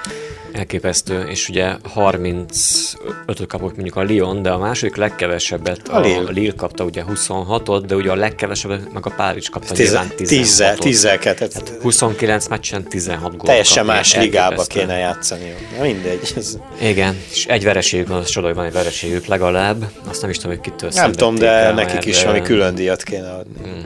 [0.52, 6.30] Elképesztő, és ugye 35 kapott mondjuk a Lyon, de a második legkevesebbet a, a Lille,
[6.30, 10.78] Lille kapta ugye 26-ot, de ugye a legkevesebbet meg a Párizs kapta Tiz, nyilván 16
[10.78, 13.92] 10 Tehát 29 meccsen 16 gólt Teljesen kapja.
[13.92, 15.54] más ligába kéne játszani.
[15.76, 16.32] Na mindegy.
[16.36, 16.58] Ez...
[16.80, 19.90] Igen, és egy vereségük, az csoda, hogy van egy vereségük legalább.
[20.08, 23.02] Azt nem is tudom, hogy kitől Nem tudom, de el, nekik is valami külön díjat
[23.02, 23.68] kéne adni.
[23.68, 23.84] Hmm.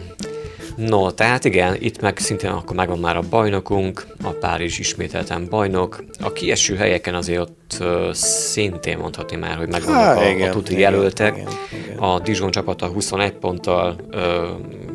[0.77, 6.05] No, tehát igen, itt meg szintén akkor megvan már a bajnokunk, a Párizs ismételten bajnok.
[6.21, 10.73] A kieső helyeken azért ott uh, szintén mondhatni már, hogy megvannak a, igen, a tuti
[10.73, 11.37] igen, jelöltek.
[11.37, 11.49] Igen,
[11.85, 11.99] igen.
[11.99, 14.21] A Dijon csapata 21 ponttal uh,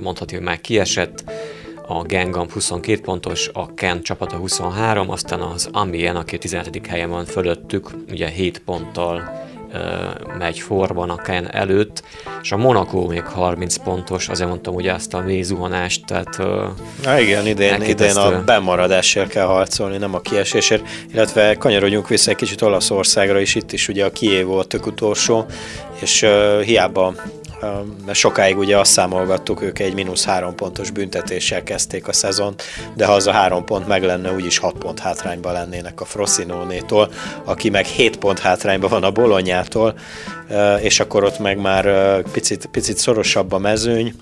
[0.02, 1.24] mondhatni, hogy már kiesett
[1.88, 6.88] a Gengam 22 pontos, a Ken csapata 23, aztán az Amien, aki 17.
[6.88, 9.48] helyen van fölöttük, ugye 7 ponttal
[10.38, 12.04] megy forban a Ken előtt,
[12.42, 16.38] és a Monaco még 30 pontos, azért mondtam ugye ezt a mélyzuhanást, tehát...
[17.04, 22.38] Na igen, idén, idén a bemaradásért kell harcolni, nem a kiesésért, illetve kanyarodjunk vissza egy
[22.38, 25.46] kicsit Olaszországra is, itt is ugye a Kiev volt tök utolsó,
[26.02, 27.14] és uh, hiába
[28.06, 32.64] mert sokáig ugye azt számolgattuk, ők egy mínusz három pontos büntetéssel kezdték a szezont,
[32.96, 37.12] de ha az a három pont meg lenne, úgyis hat pont hátrányba lennének a Frosinone-tól,
[37.44, 39.94] aki meg 7 pont hátrányban van a Bolonyától,
[40.82, 44.14] és akkor ott meg már picit, picit szorosabb a mezőny,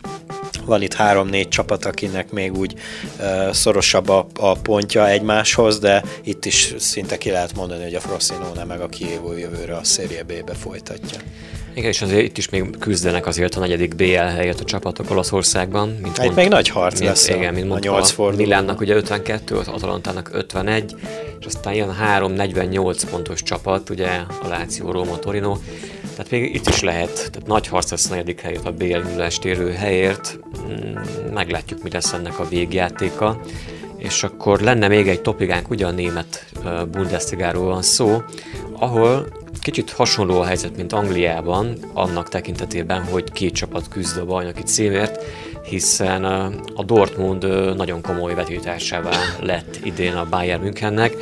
[0.66, 2.74] van itt három-négy csapat, akinek még úgy
[3.20, 8.00] uh, szorosabb a, a pontja egymáshoz, de itt is szinte ki lehet mondani, hogy a
[8.00, 11.20] Frosinone meg a Kievo jövőre a Serie B-be folytatja.
[11.74, 15.90] Igen, és azért itt is még küzdenek azért a negyedik BL helyet a csapatok Olaszországban.
[16.02, 18.44] Mint mond, még nagy harc mint, lesz igen, mint a 8 forduló.
[18.44, 20.96] Milánnak ugye 52, az Atalantának 51,
[21.40, 24.08] és aztán jön 3-48 pontos csapat, ugye
[24.42, 25.58] a Láció, Róma, Torino.
[26.18, 29.72] Tehát még itt is lehet, tehát nagy harc lesz a negyedik helyet a BL érő
[29.72, 30.40] helyért.
[30.68, 30.98] Mm,
[31.34, 33.42] meglátjuk, mi lesz ennek a végjátéka.
[33.98, 36.46] És akkor lenne még egy topigánk, ugye a német
[36.92, 38.22] Bundesligáról van szó,
[38.72, 39.28] ahol
[39.62, 45.24] Kicsit hasonló a helyzet, mint Angliában, annak tekintetében, hogy két csapat küzd a bajnoki címért,
[45.64, 46.24] hiszen
[46.76, 51.16] a Dortmund nagyon komoly vetítársává lett idén a Bayern Münchennek,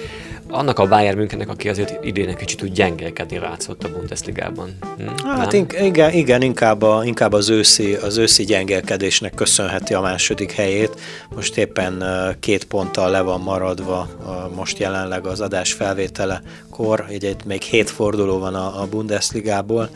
[0.50, 4.78] annak a Bayern Münchennek, aki azért idén egy kicsit úgy gyengélkedni látszott a Bundesligában.
[4.98, 5.28] Hm?
[5.28, 11.00] Hát igen, igen inkább, a, inkább az, őszi, az őszi gyengélkedésnek köszönheti a második helyét.
[11.36, 12.04] Most éppen
[12.40, 14.08] két ponttal le van maradva
[14.56, 19.90] most jelenleg az adás felvétele kor, így egy, még hét forduló van a, a Bundesligából.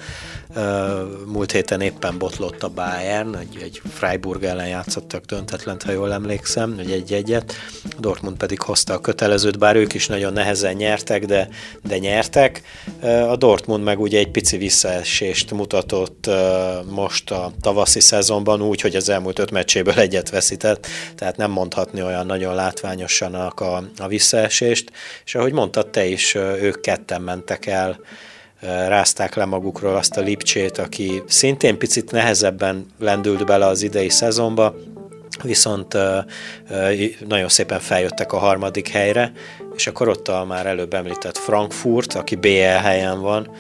[1.26, 6.76] Múlt héten éppen botlott a Bayern, egy, egy Freiburg ellen játszottak döntetlent, ha jól emlékszem,
[6.76, 7.54] hogy egy-egyet.
[8.00, 11.50] Dortmund pedig hozta a kötelezőt, bár ők is nagyon nehezen nyertek, de,
[11.84, 12.62] de nyertek.
[13.28, 16.30] A Dortmund meg ugye egy pici visszaesést mutatott
[16.90, 22.02] most a tavaszi szezonban úgy, hogy az elmúlt öt meccséből egyet veszített, tehát nem mondhatni
[22.02, 24.92] olyan nagyon látványosan a, a visszaesést,
[25.26, 28.00] és ahogy mondtad te is, ők ketten mentek el
[28.62, 34.76] rázták le magukról azt a Lipcsét, aki szintén picit nehezebben lendült bele az idei szezonba,
[35.44, 35.98] viszont
[37.28, 39.32] nagyon szépen feljöttek a harmadik helyre,
[39.76, 43.52] és akkor ott a már előbb említett Frankfurt, aki BL helyen van,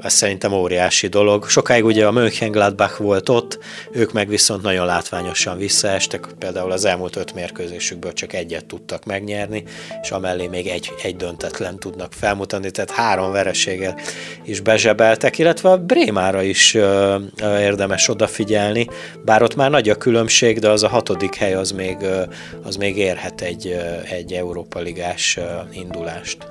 [0.00, 1.48] ez szerintem óriási dolog.
[1.48, 3.58] Sokáig ugye a Mönchengladbach volt ott,
[3.92, 9.64] ők meg viszont nagyon látványosan visszaestek, például az elmúlt öt mérkőzésükből csak egyet tudtak megnyerni,
[10.02, 14.00] és amellé még egy, egy döntetlen tudnak felmutatni, tehát három vereséget
[14.44, 18.86] is bezsebeltek, illetve a Brémára is ö, ö, érdemes odafigyelni,
[19.24, 22.22] bár ott már nagy a különbség, de az a hatodik hely az még, ö,
[22.62, 26.48] az még érhet egy, ö, egy Európa Ligás ö, indulást.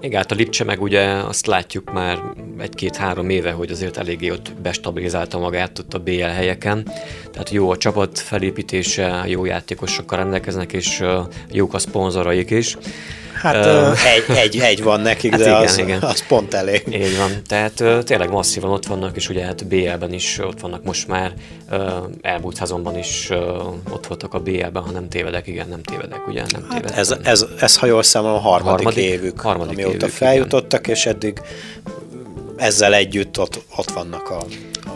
[0.00, 2.18] Igen, hát a Lipcse meg ugye azt látjuk már
[2.58, 6.92] egy egy-két-három éve, hogy azért eléggé ott bestabilizálta magát ott a BL helyeken.
[7.32, 11.02] Tehát jó a csapat felépítése, jó játékosokkal rendelkeznek, és
[11.50, 12.76] jók a szponzoraik is.
[13.34, 16.02] Hát uh, egy, egy, egy van nekik, hát de igen, az, igen.
[16.02, 16.82] az pont elég.
[16.92, 17.30] Így van.
[17.46, 21.32] Tehát uh, tényleg masszívan ott vannak, és ugye hát BL-ben is ott vannak most már.
[21.70, 21.80] Uh,
[22.20, 23.38] elmúlt szezonban is uh,
[23.90, 26.90] ott voltak a BL-ben, ha nem tévedek, igen, nem tévedek, ugye nem tévedek.
[26.90, 30.80] Hát ez, ez, ez, ha jól számolom, a harmadik, harmadik évük, harmadik amióta évük, feljutottak,
[30.80, 30.94] igen.
[30.94, 31.40] és eddig
[32.56, 34.44] ezzel együtt ott, ott vannak a,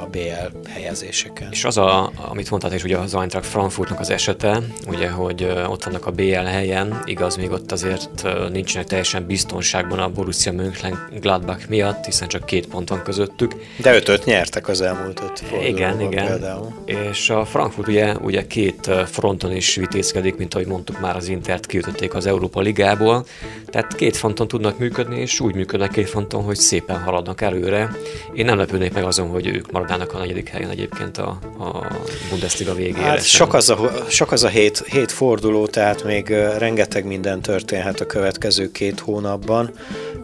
[0.01, 1.49] a BL helyezéseken.
[1.51, 5.85] És az, a, amit mondtad is, ugye az Eintracht Frankfurtnak az esete, ugye, hogy ott
[5.85, 12.05] vannak a BL helyen, igaz, még ott azért nincsenek teljesen biztonságban a Borussia Mönchengladbach miatt,
[12.05, 13.55] hiszen csak két pont van közöttük.
[13.77, 16.27] De ötöt nyertek az elmúlt öt Igen, igen.
[16.27, 16.73] Például.
[16.85, 21.67] És a Frankfurt ugye, ugye két fronton is vitézkedik, mint ahogy mondtuk már az Intert
[21.67, 23.25] kiütötték az Európa Ligából,
[23.67, 27.91] tehát két fronton tudnak működni, és úgy működnek két fronton, hogy szépen haladnak előre.
[28.35, 31.87] Én nem lepődnék meg azon, hogy ők maradnának a negyedik helyen egyébként a, a
[32.31, 33.05] Bundesliga végére.
[33.05, 38.00] Hát sok az a, sok az a hét, hét forduló, tehát még rengeteg minden történhet
[38.00, 39.70] a következő két hónapban.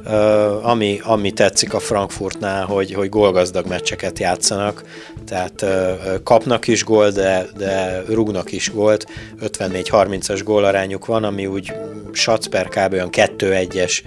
[0.04, 4.82] Uh, ami, ami tetszik a Frankfurtnál, hogy, hogy gólgazdag meccseket játszanak,
[5.26, 9.06] tehát uh, kapnak is gól, de, de rúgnak is gólt,
[9.40, 11.72] 54-30-as gólarányuk van, ami úgy
[12.12, 12.92] satsz per kb.
[12.92, 14.02] olyan 2-1-es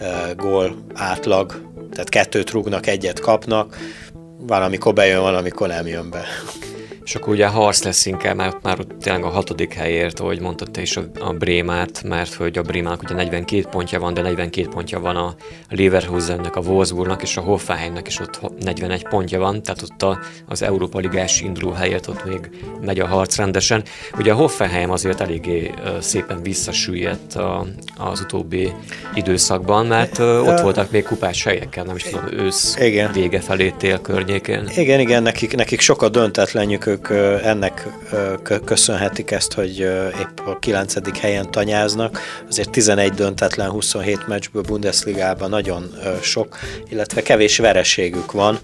[0.00, 3.76] uh, gól átlag, tehát kettőt rúgnak, egyet kapnak,
[4.46, 6.24] van, amikor bejön, van, amikor nem jön be.
[7.04, 10.70] És akkor ugye harc lesz inkább, mert már ott tényleg a hatodik helyért, ahogy mondtad
[10.70, 14.68] te is a, a Brémát, mert hogy a Brémának ugye 42 pontja van, de 42
[14.68, 15.34] pontja van a
[15.68, 20.62] Leverkusennek, a Wolfsburgnak és a Hoffenheimnek is ott 41 pontja van, tehát ott a, az
[20.62, 23.84] Európa Ligás induló helyért ott még megy a harc rendesen.
[24.18, 28.72] Ugye a Hoffenheim azért eléggé szépen visszasüllyedt a, az utóbbi
[29.14, 33.12] időszakban, mert ott voltak még kupás helyekkel, nem is tudom, ősz igen.
[33.12, 34.68] vége felé tél környékén.
[34.76, 37.08] Igen, igen, nekik, nekik sok a döntetlenjük, ők
[37.44, 37.88] ennek
[38.64, 39.78] köszönhetik ezt, hogy
[40.20, 41.18] épp a 9.
[41.20, 42.18] helyen tanyáznak.
[42.48, 48.58] Azért 11 döntetlen 27 meccsből Bundesligában nagyon sok, illetve kevés vereségük van,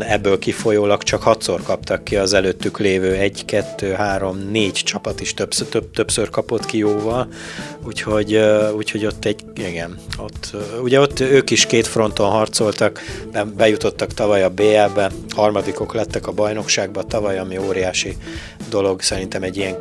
[0.00, 5.34] ebből kifolyólag csak hatszor kaptak ki az előttük lévő egy, kettő, három, négy csapat is
[5.34, 7.28] többször, több, többször kapott ki jóval,
[7.86, 8.40] úgyhogy,
[8.76, 13.00] úgyhogy ott egy, igen, ott, ugye ott ők is két fronton harcoltak,
[13.56, 18.16] bejutottak tavaly a BL-be, harmadikok lettek a bajnokságba tavaly, ami óriási
[18.70, 19.76] dolog, szerintem egy ilyen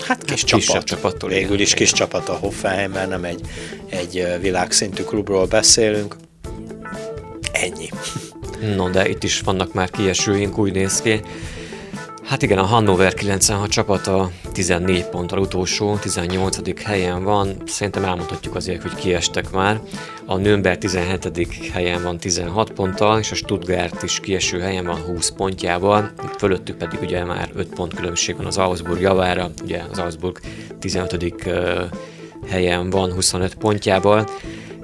[0.00, 3.40] Hát kis hát csapat, csapattól végül is kis csapat a Hoffenheim, mert nem egy,
[3.88, 6.16] egy világszintű klubról beszélünk.
[7.52, 7.88] Ennyi.
[8.62, 11.20] No, de itt is vannak már kiesőink, úgy néz ki.
[12.22, 16.82] Hát igen, a Hannover 96 csapata 14 ponttal utolsó, 18.
[16.84, 17.62] helyen van.
[17.66, 19.80] Szerintem elmondhatjuk azért, hogy kiestek már.
[20.26, 21.70] A Nürnberg 17.
[21.72, 26.10] helyen van 16 ponttal, és a Stuttgart is kieső helyen van 20 pontjával.
[26.38, 29.50] Fölöttük pedig ugye már 5 pont különbség van az Augsburg javára.
[29.62, 30.40] Ugye az Augsburg
[30.78, 31.34] 15.
[32.48, 34.28] helyen van 25 pontjával.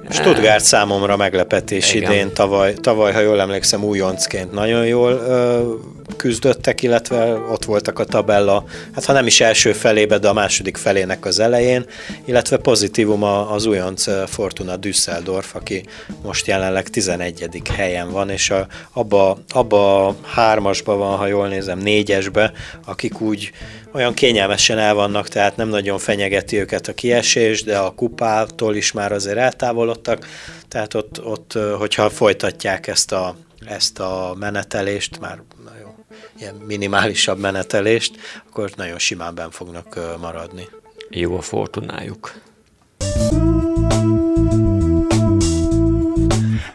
[0.09, 2.11] Stuttgart számomra meglepetés Igen.
[2.11, 5.73] idén, tavaly, tavaly, ha jól emlékszem, újoncként nagyon jól ö,
[6.17, 10.77] küzdöttek, illetve ott voltak a tabella, hát ha nem is első felébe, de a második
[10.77, 11.85] felének az elején,
[12.25, 15.83] illetve pozitívum az újonc Fortuna Düsseldorf, aki
[16.23, 17.61] most jelenleg 11.
[17.75, 22.51] helyen van, és a, abba, abba a hármasba van, ha jól nézem, négyesbe,
[22.85, 23.51] akik úgy
[23.93, 28.91] olyan kényelmesen el vannak, tehát nem nagyon fenyegeti őket a kiesés, de a kupától is
[28.91, 30.27] már azért eltávolodtak,
[30.67, 36.05] tehát ott, ott hogyha folytatják ezt a, ezt a menetelést, már nagyon
[36.39, 38.15] ilyen minimálisabb menetelést,
[38.49, 40.67] akkor nagyon simán ben fognak maradni.
[41.09, 42.33] Jó a fortunájuk.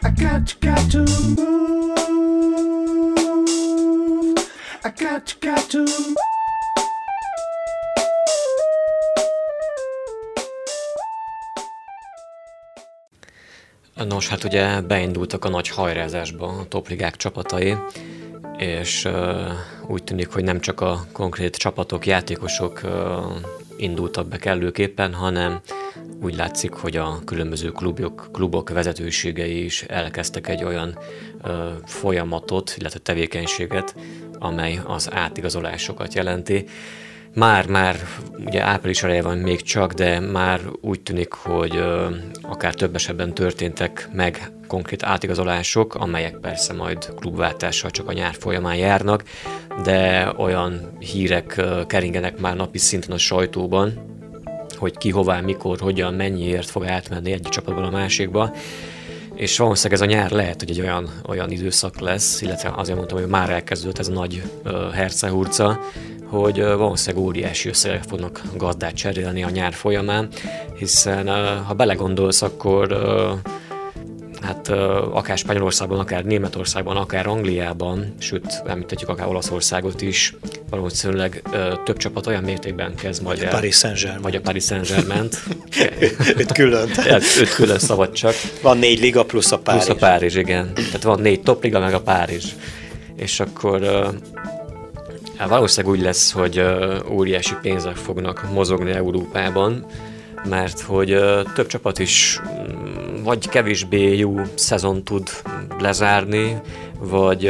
[0.03, 1.53] I got you, got to move.
[4.83, 6.34] I got you, got to move.
[14.03, 17.75] Nos, hát ugye beindultak a nagy hajrázásba a topligák csapatai.
[18.57, 19.07] és
[19.87, 22.81] úgy tűnik, hogy nem csak a konkrét csapatok, játékosok
[23.77, 25.59] indultak be kellőképpen, hanem
[26.21, 30.97] úgy látszik, hogy a különböző klubok, klubok vezetőségei is elkezdtek egy olyan
[31.43, 33.95] ö, folyamatot, illetve tevékenységet,
[34.39, 36.65] amely az átigazolásokat jelenti.
[37.35, 37.99] Már, már,
[38.45, 42.07] ugye április eleje van még csak, de már úgy tűnik, hogy ö,
[42.41, 48.75] akár több esetben történtek meg konkrét átigazolások, amelyek persze majd klubváltással csak a nyár folyamán
[48.75, 49.23] járnak,
[49.83, 53.93] de olyan hírek keringenek már napi szinten a sajtóban,
[54.75, 58.53] hogy ki hová, mikor, hogyan, mennyiért fog átmenni egy csapatból a másikba.
[59.35, 63.19] És valószínűleg ez a nyár lehet, hogy egy olyan, olyan időszak lesz, illetve azért mondtam,
[63.19, 65.79] hogy már elkezdődött ez a nagy uh, hercehurca,
[66.25, 70.27] hogy valószínűleg óriási összegek fognak gazdát cserélni a nyár folyamán,
[70.77, 71.27] hiszen
[71.63, 72.97] ha belegondolsz, akkor
[74.41, 74.69] hát
[75.11, 80.35] akár Spanyolországban, akár Németországban, akár Angliában, sőt, említhetjük akár Olaszországot is,
[80.69, 81.41] valószínűleg
[81.83, 83.49] több csapat olyan mértékben kezd majd el.
[83.49, 84.21] Paris Saint-Germain.
[84.21, 85.29] Vagy a Paris Saint-Germain.
[86.37, 86.89] öt külön.
[87.39, 88.33] öt külön szabad csak.
[88.61, 89.85] Van négy liga plusz a Párizs.
[89.85, 90.73] Plusz a Párizs, igen.
[90.73, 92.45] Tehát van négy top liga, meg a Párizs.
[93.15, 93.81] És akkor
[95.37, 96.63] Hát valószínűleg úgy lesz, hogy
[97.09, 99.85] óriási pénzek fognak mozogni Európában,
[100.49, 101.19] mert hogy
[101.55, 105.29] több csapat is mm, vagy kevésbé jó szezon tud
[105.79, 106.61] lezárni,
[106.99, 107.45] vagy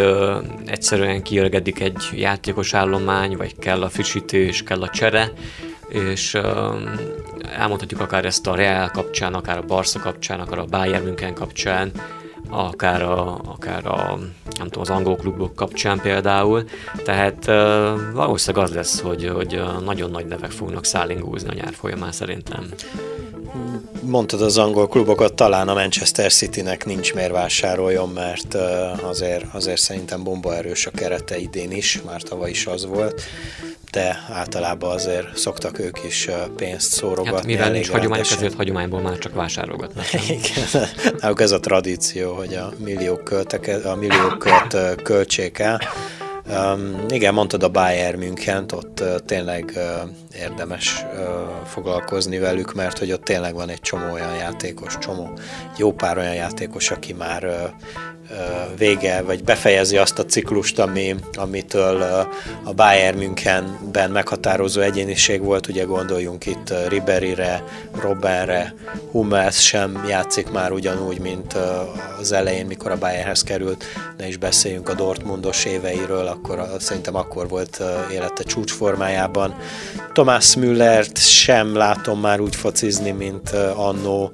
[0.65, 5.31] egyszerűen kiörgedik egy játékos állomány, vagy kell a frissítés, kell a csere,
[5.89, 6.73] és ö,
[7.57, 11.91] elmondhatjuk akár ezt a Real kapcsán, akár a Barca kapcsán, akár a Bayern München kapcsán,
[12.49, 14.17] akár, a, akár a,
[14.57, 16.63] nem tudom, az angol klubok kapcsán például.
[17.03, 17.45] Tehát
[18.13, 22.65] valószínűleg az lesz, hogy, hogy nagyon nagy nevek fognak szállingúzni a nyár folyamán szerintem.
[24.01, 28.53] Mondtad az angol klubokat, talán a Manchester Citynek nincs miért vásároljon, mert
[29.01, 33.22] azért, azért szerintem bomba erős a kerete idén is, már tavaly is az volt
[33.95, 37.36] de általában azért szoktak ők is pénzt szórogatni.
[37.36, 40.06] Hát mivel nincs hagyományos, ezért hagyományból már csak vásárolgatnak.
[40.30, 40.88] Igen,
[41.20, 45.82] náluk ez a tradíció, hogy a milliók, költek, a milliók költ, költsék el.
[46.49, 50.09] Um, igen, mondtad a Bayern München, ott uh, tényleg uh,
[50.41, 55.29] érdemes uh, foglalkozni velük, mert hogy ott tényleg van egy csomó olyan játékos, csomó
[55.77, 57.73] jó pár olyan játékos, aki már
[58.77, 62.01] vége, vagy befejezi azt a ciklust, ami, amitől
[62.63, 67.63] a Bayern Münchenben meghatározó egyéniség volt, ugye gondoljunk itt Riberire,
[68.01, 68.73] Robbenre,
[69.11, 71.57] Hummels sem játszik már ugyanúgy, mint
[72.19, 73.83] az elején, mikor a Bayernhez került,
[74.17, 79.55] ne is beszéljünk a Dortmundos éveiről, akkor szerintem akkor volt élete csúcsformájában.
[80.13, 84.31] Tomás Müllert sem látom már úgy focizni, mint annó,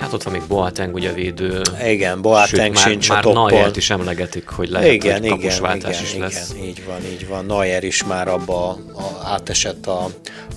[0.00, 1.62] Hát ott van még Boateng, ugye a védő.
[1.84, 3.52] Igen, Boateng Sőt, sincs már, a toppon.
[3.52, 6.52] Neuert is emlegetik, hogy lehet, igen, hogy kapusváltás igen, is igen, lesz.
[6.54, 7.44] Igen, így van, így van.
[7.44, 8.78] Neuer is már abba a,
[9.24, 10.04] átesett a,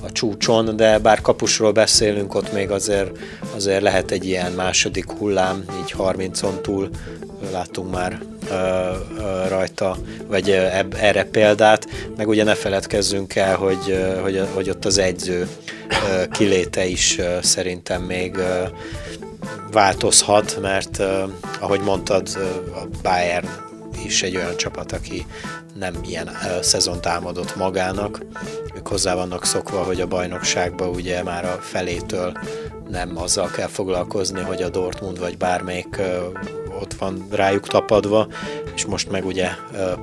[0.04, 3.18] a csúcson, de bár kapusról beszélünk, ott még azért,
[3.56, 6.90] azért lehet egy ilyen második hullám, így 30-on túl
[7.52, 8.22] láttunk már
[9.48, 10.50] rajta, vagy
[11.00, 11.88] erre példát,
[12.18, 15.48] meg ugye ne feledkezzünk el, hogy, hogy, hogy ott az egyző
[16.32, 18.38] kiléte is szerintem még
[19.72, 21.02] változhat, mert
[21.60, 22.28] ahogy mondtad,
[22.76, 23.50] a Bayern
[24.06, 25.26] is egy olyan csapat, aki
[25.74, 28.22] nem ilyen uh, szezon támadott magának.
[28.76, 32.38] Ők hozzá vannak szokva, hogy a bajnokságban ugye már a felétől
[32.94, 36.02] nem azzal kell foglalkozni, hogy a Dortmund vagy bármelyik
[36.82, 38.28] ott van rájuk tapadva,
[38.76, 39.48] és most meg ugye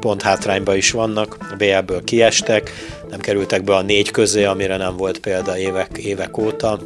[0.00, 2.70] pont hátrányba is vannak, a BL-ből kiestek,
[3.10, 6.78] nem kerültek be a négy közé, amire nem volt példa évek, évek óta,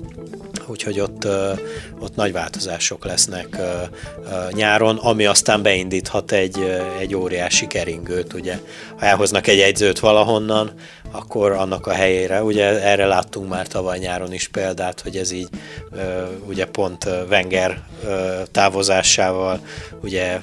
[0.67, 1.27] úgyhogy ott,
[2.01, 3.57] ott nagy változások lesznek
[4.51, 6.59] nyáron, ami aztán beindíthat egy,
[6.99, 8.59] egy óriási keringőt, ugye.
[8.97, 10.73] Ha elhoznak egy egyzőt valahonnan,
[11.13, 15.49] akkor annak a helyére, ugye erre láttunk már tavaly nyáron is példát, hogy ez így
[16.47, 17.83] ugye pont Wenger
[18.53, 19.61] távozásával
[20.03, 20.41] ugye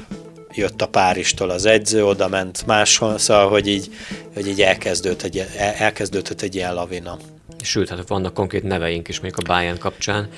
[0.54, 3.90] jött a Páristól az edző, oda ment máshol, szóval, hogy így,
[4.34, 5.48] hogy így elkezdődött egy,
[5.78, 7.18] elkezdődött egy ilyen lavina
[7.66, 10.30] sőt, hát vannak konkrét neveink is még a Bayern kapcsán.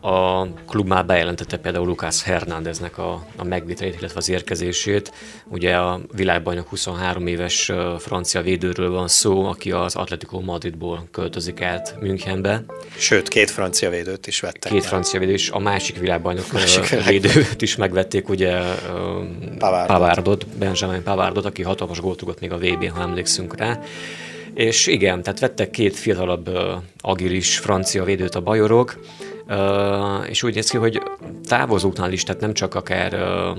[0.00, 5.12] A klub már bejelentette például Lucas Hernándeznek a, a megvételét, illetve az érkezését.
[5.44, 11.96] Ugye a világbajnok 23 éves francia védőről van szó, aki az Atletico Madridból költözik át
[12.00, 12.64] Münchenbe.
[12.96, 14.72] Sőt, két francia védőt is vettek.
[14.72, 18.60] Két francia védő, és a másik világbajnok másik védőt is megvették, ugye
[19.58, 19.86] Pavardot.
[19.86, 23.80] Pavardot, Benjamin Pavardot, aki hatalmas gólt még a VB-n, ha emlékszünk rá.
[24.56, 26.56] És igen, tehát vettek két fiatalabb uh,
[27.00, 29.00] agilis francia védőt a bajorok,
[29.48, 31.02] uh, és úgy néz ki, hogy
[31.48, 33.58] távozóknál is, tehát nem csak akár uh,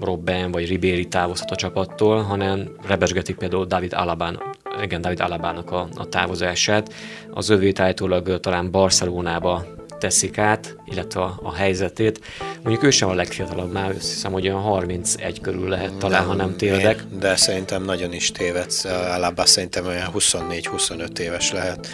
[0.00, 4.42] Robben vagy Ribéry távozhat a csapattól, hanem rebesgetik például David Alabán,
[4.82, 6.92] igen, David Alabának a, a távozását.
[7.30, 9.64] Az övét állítólag talán Barcelonába
[9.98, 12.20] teszik át, illetve a, a helyzetét.
[12.62, 16.28] Mondjuk ő sem a legfiatalabb, már azt hiszem, hogy olyan 31 körül lehet talán, nem,
[16.28, 17.04] ha nem tévedek.
[17.12, 18.84] Én, de szerintem nagyon is tévedsz.
[18.84, 21.88] Alaba szerintem olyan 24-25 éves lehet.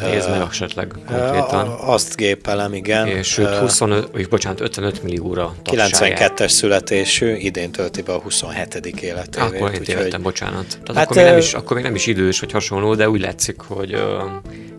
[0.00, 1.68] Nézd meg esetleg konkrétan.
[1.68, 3.06] Azt gépelem, igen.
[3.06, 8.74] És őt 25, és bocsánat, 55 millióra 92-es születésű, idén tölti be a 27.
[8.74, 9.36] életévét.
[9.36, 10.66] Akkor én tévedtem, bocsánat.
[10.84, 13.20] Tehát hát, akkor, még nem is, akkor még nem is idős vagy hasonló, de úgy
[13.20, 14.00] látszik, hogy uh,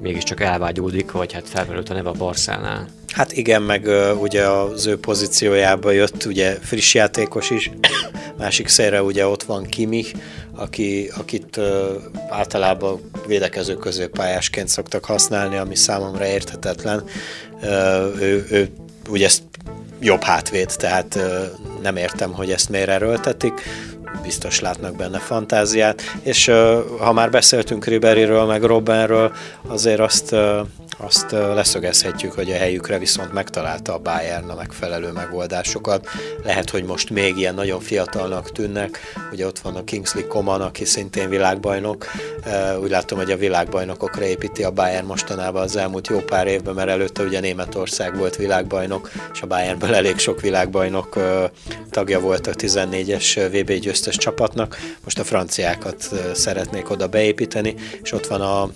[0.01, 2.88] mégiscsak elvágyódik, vagy hát felmerült a neve a Barszánál.
[3.12, 7.72] Hát igen, meg uh, ugye az ő pozíciójába jött ugye friss játékos is,
[8.38, 10.05] másik szélre ugye ott van Kimi,
[10.55, 11.66] aki, akit uh,
[12.30, 17.03] általában védekező középpályásként szoktak használni, ami számomra érthetetlen.
[17.62, 18.70] Uh, ő, ő
[19.09, 19.43] ugye ezt
[19.99, 21.24] jobb hátvéd, tehát uh,
[21.82, 23.53] nem értem, hogy ezt miért erőltetik.
[24.24, 26.51] Biztos látnak benne fantáziát, és
[26.99, 29.32] ha már beszéltünk Riberyről, meg Robbenről,
[29.68, 30.36] azért azt
[31.04, 36.08] azt leszögezhetjük, hogy a helyükre viszont megtalálta a Bayern a megfelelő megoldásokat.
[36.43, 38.99] Lehet, hogy most még ilyen nagyon fiatalnak tűnnek,
[39.32, 42.06] ugye ott van a Kingsley Coman, aki szintén világbajnok.
[42.82, 46.89] Úgy látom, hogy a világbajnokokra építi a Bayern mostanában az elmúlt jó pár évben, mert
[46.89, 51.20] előtte ugye Németország volt világbajnok, és a Bayernből elég sok világbajnok
[51.89, 54.78] tagja volt a 14-es VB győztes csapatnak.
[55.04, 58.70] Most a franciákat szeretnék oda beépíteni, és ott van a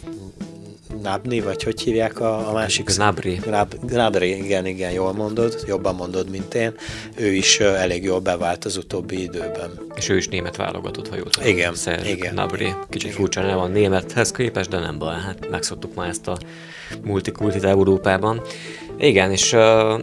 [0.90, 2.90] Gnabry, vagy hogy hívják a, a másik?
[2.96, 3.40] Gnabry.
[3.82, 6.74] Gnabry, igen, igen, jól mondod, jobban mondod, mint én.
[7.18, 9.80] Ő is elég jól bevált az utóbbi időben.
[9.96, 11.50] És ő is német válogatott, ha jól tudom.
[11.50, 11.74] Igen,
[12.06, 12.34] igen.
[12.34, 12.74] Gnabry.
[12.90, 13.20] Kicsit igen.
[13.20, 16.38] furcsa nem van némethez képest, de nem baj, hát megszoktuk már ezt a
[17.04, 18.42] multikultit Európában.
[18.98, 20.02] Igen, és uh,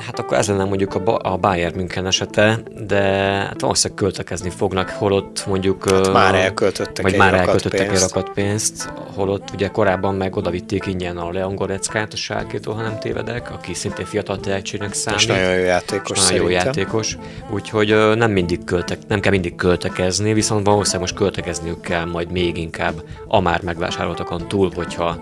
[0.00, 4.50] Hát akkor ez lenne mondjuk a, ba- a Bayern München esete, de hát valószínűleg költekezni
[4.50, 5.90] fognak, holott mondjuk...
[5.90, 8.02] Hát már elköltöttek vagy egy már elköltöttek pénzt.
[8.02, 12.74] egy rakat pénzt, holott ugye korábban meg oda vitték ingyen a Leon Goreckát a sárkétól,
[12.74, 15.20] ha nem tévedek, aki szintén fiatal tehetségnek számít.
[15.20, 17.18] És nagyon jó játékos Nagyon jó játékos,
[17.50, 22.56] úgyhogy nem mindig költek, nem kell mindig költekezni, viszont valószínűleg most költekezniük kell majd még
[22.56, 22.94] inkább
[23.26, 25.18] a már megvásároltakon túl, hogyha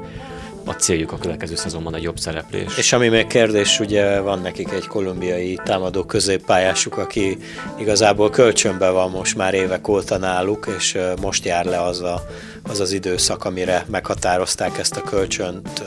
[0.64, 2.76] a céljuk a következő szezonban egy jobb szereplés.
[2.76, 7.38] És ami még kérdés, ugye van nekik egy kolumbiai támadó középpályásuk, aki
[7.78, 12.26] igazából kölcsönben van most már évek óta náluk, és most jár le az a,
[12.62, 15.82] az, az időszak, amire meghatározták ezt a kölcsönt,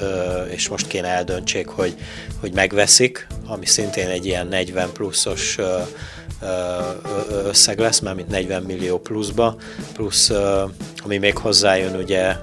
[0.51, 1.95] és most kéne eldöntsék, hogy,
[2.39, 5.57] hogy megveszik, ami szintén egy ilyen 40 pluszos
[7.45, 9.55] összeg lesz, már mint 40 millió pluszba,
[9.93, 10.31] plusz
[11.03, 12.35] ami még hozzájön ugye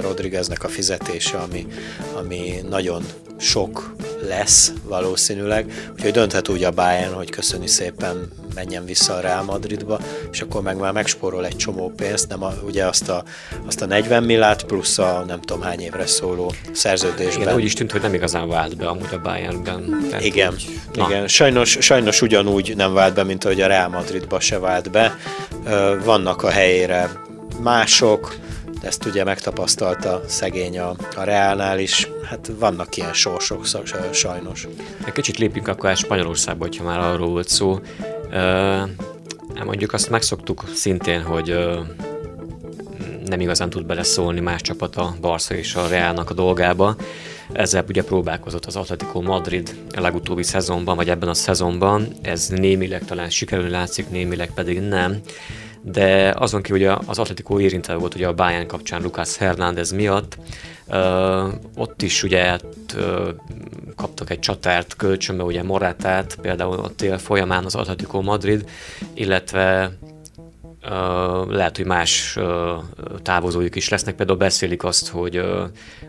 [0.00, 1.66] Rodrigueznek a fizetése, ami,
[2.14, 3.04] ami nagyon
[3.38, 3.94] sok
[4.28, 10.00] lesz valószínűleg, úgyhogy dönthet úgy a Bayern, hogy köszöni szépen, menjen vissza a Real Madridba,
[10.32, 13.22] és akkor meg már megspórol egy csomó pénzt, nem a, ugye azt a,
[13.66, 17.42] azt a 40 millát plusz a nem tudom hány évre szóló szerződésben.
[17.42, 20.06] Igen, úgy is tűnt, hogy nem igazán vált be amúgy a Bayernben.
[20.10, 21.28] Tehát igen, úgy, igen.
[21.28, 25.16] Sajnos, sajnos ugyanúgy nem vált be, mint ahogy a Real Madridba se vált be.
[26.04, 27.10] Vannak a helyére
[27.62, 28.36] mások,
[28.82, 32.08] ezt ugye megtapasztalta szegény a, a Reálnál is.
[32.24, 33.66] Hát vannak ilyen sorsok
[34.12, 34.68] sajnos.
[35.12, 37.80] Kicsit lépjünk akkor el Spanyolországba, hogyha már arról volt szó.
[39.64, 41.56] mondjuk azt megszoktuk szintén, hogy
[43.24, 46.96] nem igazán tud beleszólni más csapat a Barca és a Reálnak a dolgába.
[47.52, 52.08] Ezzel ugye próbálkozott az Atletico Madrid a legutóbbi szezonban, vagy ebben a szezonban.
[52.22, 55.20] Ez némileg talán sikerül látszik, némileg pedig nem
[55.92, 60.38] de azon kívül, hogy az Atletico érintve volt ugye a Bayern kapcsán Lucas Hernández miatt,
[60.86, 62.58] uh, ott is ugye
[62.96, 63.28] uh,
[63.96, 68.68] kaptak egy csatárt kölcsönbe, ugye Moratát, például a tél folyamán az Atletico Madrid,
[69.14, 69.96] illetve
[70.90, 72.44] Uh, lehet, hogy más uh,
[73.22, 74.14] távozójuk is lesznek.
[74.14, 75.62] Például beszélik azt, hogy, uh,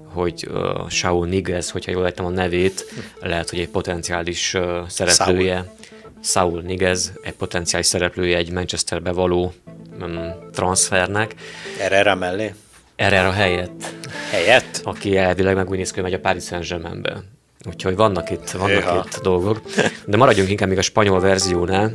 [0.04, 2.86] hogy uh, Saul Niguez, hogyha jól lettem a nevét,
[3.20, 5.56] lehet, hogy egy potenciális uh, szereplője.
[5.56, 5.87] Saul.
[6.24, 9.54] Saul Niguez, egy potenciális szereplője egy Manchesterbe való
[10.02, 11.36] um, transfernek.
[11.80, 12.54] Erre mellé?
[12.96, 13.94] Erre a helyett.
[14.32, 14.82] Helyett?
[14.84, 17.24] Aki elvileg meg úgy néz ki, hogy megy a Paris Saint-Germainbe.
[17.68, 19.62] Úgyhogy vannak itt, vannak itt dolgok.
[20.06, 21.92] De maradjunk inkább még a spanyol verziónál,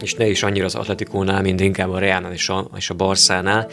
[0.00, 3.68] és ne is annyira az Atletikónál, mint inkább a Reálnál és a, és a Barszánál.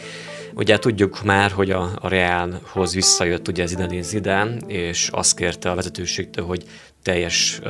[0.54, 5.74] Ugye tudjuk már, hogy a, a Reálhoz visszajött ugye Zinedine Zidane, és azt kérte a
[5.74, 6.64] vezetőségtől, hogy
[7.02, 7.60] teljes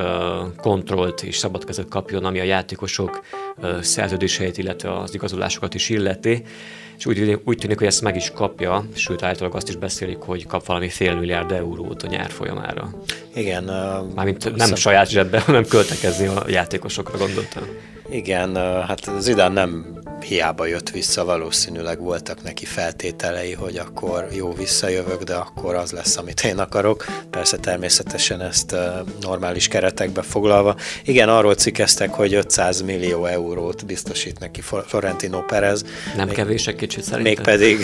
[0.57, 3.23] kontrollt és szabad kezet kapjon, ami a játékosok
[3.81, 6.43] szerződéseit, illetve az igazolásokat is illeti.
[6.97, 10.47] És úgy, úgy tűnik, hogy ezt meg is kapja, sőt általában azt is beszélik, hogy
[10.47, 12.89] kap valami fél milliárd eurót a nyár folyamára.
[13.33, 13.63] Igen.
[14.15, 14.75] Mármint nem szem...
[14.75, 17.63] saját zsebbe, hanem költekezni a játékosokra gondoltam.
[18.11, 18.55] Igen,
[18.87, 25.35] hát Zidane nem hiába jött vissza, valószínűleg voltak neki feltételei, hogy akkor jó visszajövök, de
[25.35, 27.05] akkor az lesz, amit én akarok.
[27.29, 28.75] Persze természetesen ezt
[29.21, 30.75] normális keretekbe foglalva.
[31.03, 35.85] Igen, arról cikkeztek, hogy 500 millió eurót biztosít neki Florentino Perez.
[36.15, 37.33] Nem még, kevés egy kicsit szerintem.
[37.33, 37.81] Mégpedig,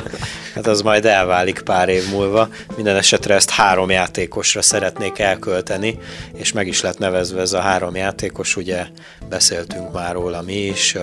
[0.54, 2.48] hát az majd elválik pár év múlva.
[2.76, 5.98] Minden esetre ezt három játékosra szeretnék elkölteni,
[6.34, 8.86] és meg is lett nevezve ez a három játékos, ugye
[9.66, 10.96] beszéltünk már róla mi is,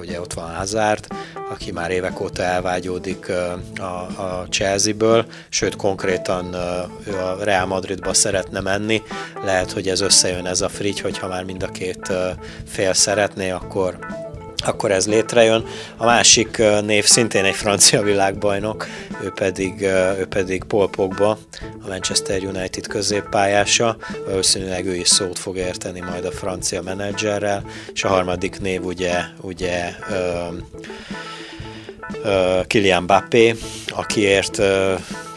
[0.00, 1.06] ugye ott van Hazard,
[1.50, 3.28] aki már évek óta elvágyódik
[3.78, 3.82] a,
[4.22, 6.54] a Chelsea-ből, sőt konkrétan
[7.06, 9.02] ő a Real Madridba szeretne menni.
[9.44, 12.12] Lehet, hogy ez összejön ez a frigy, hogyha már mind a két
[12.66, 13.98] fél szeretné, akkor
[14.64, 15.66] akkor ez létrejön.
[15.96, 18.86] A másik név szintén egy francia világbajnok,
[19.22, 19.80] ő pedig,
[20.18, 23.96] ő pedig Paul Pogba, a Manchester United középpályása.
[24.26, 29.20] Valószínűleg ő is szót fog érteni majd a francia menedzserrel, és a harmadik név ugye,
[29.40, 29.94] ugye
[32.66, 33.54] Kylian Mbappé,
[33.88, 34.62] akiért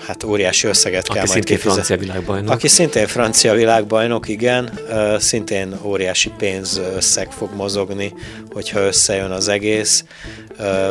[0.07, 1.71] hát óriási összeget Aki kell majd kifizetni.
[1.71, 2.51] francia világbajnok.
[2.51, 4.79] Aki szintén francia világbajnok, igen,
[5.17, 8.13] szintén óriási pénz összeg fog mozogni,
[8.51, 10.03] hogyha összejön az egész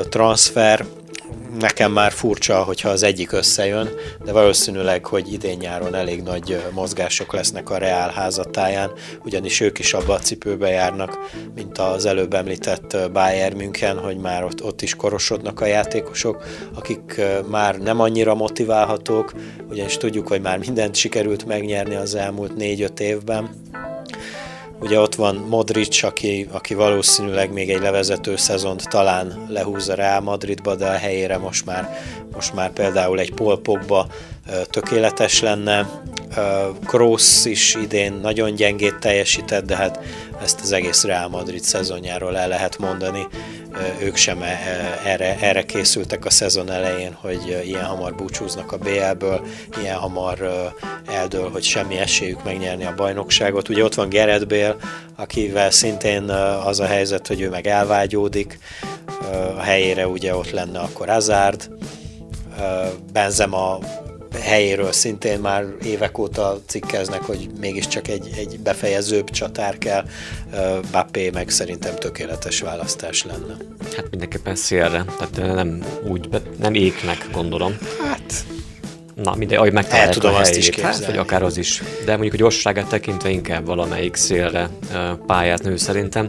[0.09, 0.85] transfer
[1.59, 3.89] nekem már furcsa, hogyha az egyik összejön,
[4.25, 8.93] de valószínűleg, hogy idén-nyáron elég nagy mozgások lesznek a Reál házatáján,
[9.25, 11.19] ugyanis ők is abba a cipőbe járnak,
[11.55, 16.45] mint az előbb említett Bayern München, hogy már ott, ott is korosodnak a játékosok,
[16.75, 19.33] akik már nem annyira motiválhatók,
[19.71, 23.51] ugyanis tudjuk, hogy már mindent sikerült megnyerni az elmúlt négy-öt évben,
[24.85, 30.75] Ugye ott van Modric, aki, aki valószínűleg még egy levezető szezont talán lehúzza Real Madridba,
[30.75, 31.99] de a helyére most már,
[32.33, 34.07] most már például egy Paul Pogba
[34.71, 36.03] tökéletes lenne.
[36.87, 40.01] Kroos is idén nagyon gyengét teljesített, de hát
[40.43, 43.27] ezt az egész Real Madrid szezonjáról el lehet mondani
[44.01, 44.43] ők sem
[45.05, 49.47] erre, erre készültek a szezon elején, hogy ilyen hamar búcsúznak a BL-ből,
[49.83, 50.71] ilyen hamar
[51.07, 53.69] eldől, hogy semmi esélyük megnyerni a bajnokságot.
[53.69, 54.77] Ugye ott van Gerett Bél,
[55.17, 56.31] akivel szintén
[56.65, 58.59] az a helyzet, hogy ő meg elvágyódik,
[59.57, 61.71] a helyére ugye ott lenne akkor Hazard,
[63.13, 63.79] Benzema
[64.41, 70.05] helyéről szintén már évek óta cikkeznek, hogy mégiscsak egy, egy befejezőbb csatár kell.
[70.91, 73.57] Bappé meg szerintem tökéletes választás lenne.
[73.97, 76.29] Hát mindenképpen szélre, tehát nem úgy,
[76.59, 77.79] nem éknek gondolom.
[78.09, 78.45] Hát
[79.15, 81.83] Na, mindegy, ahogy megtalálják tudom a azt is hát, vagy akár az is.
[82.05, 84.69] De mondjuk a gyorságát tekintve inkább valamelyik szélre
[85.27, 86.29] pályát nő szerintem.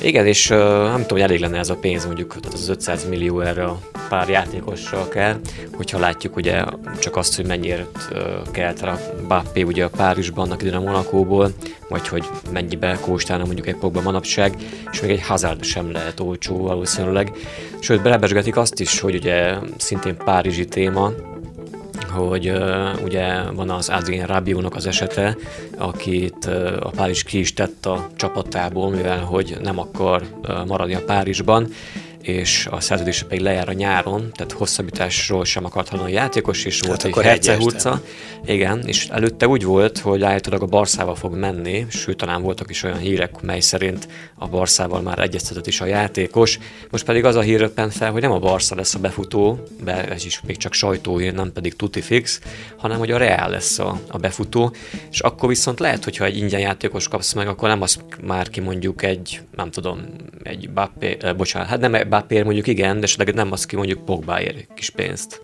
[0.00, 3.08] Igen, és uh, nem tudom, hogy elég lenne ez a pénz, mondjuk tehát az 500
[3.08, 5.36] millió erre a pár játékosra kell,
[5.76, 6.64] hogyha látjuk ugye
[6.98, 8.18] csak azt, hogy mennyire uh,
[8.50, 8.98] kelt a
[9.28, 11.50] Bappé ugye a Párizsban, annak idején a Monakóból,
[11.88, 14.54] vagy hogy mennyibe kóstálna mondjuk egy pokba manapság,
[14.92, 17.32] és még egy Hazard sem lehet olcsó valószínűleg.
[17.80, 21.12] Sőt, belebesgetik azt is, hogy ugye szintén párizsi téma,
[22.16, 25.36] hogy uh, ugye van az Adrien Rabiónak az esete,
[25.78, 30.94] akit uh, a Párizs ki is tett a csapatából, mivel hogy nem akar uh, maradni
[30.94, 31.68] a Párizsban,
[32.26, 36.80] és a szerződése pedig lejár a nyáron, tehát hosszabbításról sem akart hallani a játékos, és
[36.80, 38.02] volt hát egy hercehurca.
[38.46, 42.82] Igen, és előtte úgy volt, hogy állítólag a Barszával fog menni, sőt talán voltak is
[42.82, 46.58] olyan hírek, mely szerint a Barszával már egyeztetett is a játékos.
[46.90, 50.08] Most pedig az a hír röppen fel, hogy nem a Barsza lesz a befutó, be
[50.08, 52.40] ez is még csak sajtóhír, nem pedig tuti fix,
[52.76, 54.74] hanem hogy a Real lesz a, a befutó,
[55.10, 58.60] és akkor viszont lehet, hogyha egy ingyen játékos kapsz meg, akkor nem az már ki
[58.60, 60.00] mondjuk egy, nem tudom,
[60.42, 64.04] egy Bappé, eh, bocsánat, hát nem Mbappé mondjuk igen, de esetleg nem az ki mondjuk
[64.04, 65.40] Pogbaért kis pénzt.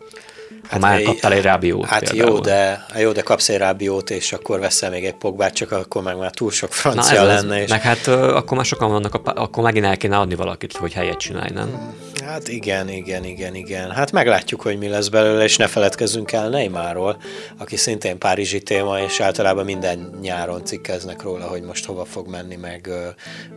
[0.73, 4.61] Hát már kaptál egy rábiót Hát jó de, jó, de kapsz egy rábiót, és akkor
[4.61, 7.63] veszel még egy Pogbát, csak akkor meg már túl sok francia Na lenne.
[7.63, 7.71] És...
[7.71, 11.51] Meg hát akkor már sokan vannak, akkor megint el kéne adni valakit, hogy helyet csinálj,
[11.55, 11.95] nem?
[12.25, 13.91] Hát igen, igen, igen, igen.
[13.91, 17.17] Hát meglátjuk, hogy mi lesz belőle, és ne feledkezzünk el Neymarról,
[17.59, 22.57] aki szintén párizsi téma, és általában minden nyáron cikkeznek róla, hogy most hova fog menni,
[22.57, 22.91] meg,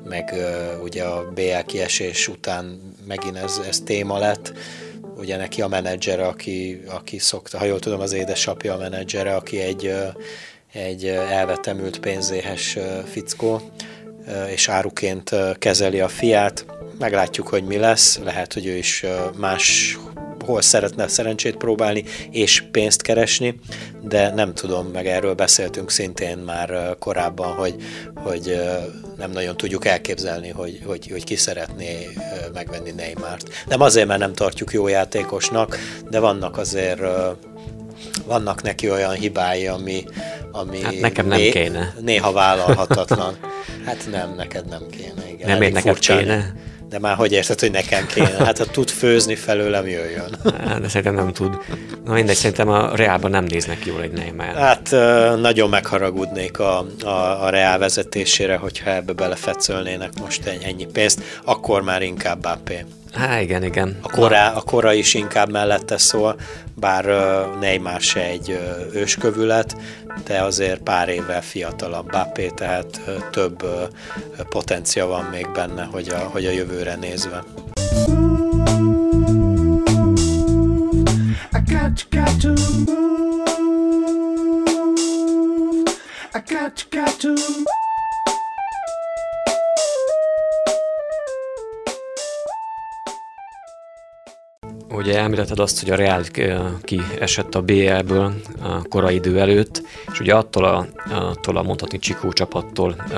[0.09, 0.34] meg
[0.84, 4.53] ugye a BL kiesés után megint ez, ez téma lett
[5.18, 9.59] ugye neki a menedzsere, aki, aki szokta, ha jól tudom, az édesapja a menedzsere, aki
[9.59, 9.93] egy,
[10.74, 12.78] egy elvetemült pénzéhes
[13.11, 13.61] fickó,
[14.47, 16.66] és áruként kezeli a fiát.
[16.99, 18.20] Meglátjuk, hogy mi lesz.
[18.24, 19.05] Lehet, hogy ő is
[19.38, 19.97] más
[20.45, 23.59] hol szeretne szerencsét próbálni és pénzt keresni,
[24.01, 27.75] de nem tudom, meg erről beszéltünk szintén már korábban, hogy,
[28.15, 28.61] hogy
[29.17, 32.09] nem nagyon tudjuk elképzelni, hogy, hogy, hogy ki szeretné
[32.53, 33.49] megvenni Neymart.
[33.67, 35.77] Nem azért, mert nem tartjuk jó játékosnak,
[36.09, 37.01] de vannak azért
[38.25, 40.03] vannak neki olyan hibái, ami,
[40.51, 41.93] ami hát nekem nem né- kéne.
[42.01, 43.37] néha vállalhatatlan.
[43.85, 45.29] Hát nem, neked nem kéne.
[45.31, 45.49] Igen.
[45.49, 46.17] Nem, neked furcsa.
[46.17, 46.53] kéne?
[46.95, 48.45] De már hogy érted, hogy nekem kéne?
[48.45, 50.35] Hát ha tud főzni felőlem, jöjjön.
[50.67, 51.57] Hát, de szerintem nem tud.
[52.05, 54.45] Na mindegy, szerintem a Reálban nem néznek jól egy Neymar.
[54.45, 54.91] Hát
[55.39, 62.01] nagyon megharagudnék a, a, a Reál vezetésére, hogyha ebbe belefetszölnének most ennyi pénzt, akkor már
[62.01, 62.85] inkább Bappé.
[63.16, 63.97] Há, igen, igen.
[64.01, 66.36] A kora, a kora is inkább mellette szól,
[66.74, 67.05] bár
[67.59, 68.59] Neymar se egy
[68.93, 69.78] őskövület,
[70.24, 73.01] de azért pár évvel fiatalabb Bappé, tehát
[73.32, 73.66] több
[74.49, 77.43] potencia van még benne, hogy a, hogy a jövőre nézve.
[81.53, 83.43] I got you, got to move.
[86.34, 87.84] I got you, got to move.
[95.06, 96.24] Ugye említetted azt, hogy a Real
[96.82, 99.82] kiesett a BL-ből a korai idő előtt,
[100.12, 103.18] és ugye attól a, attól a mondhatni Csikó csapattól uh,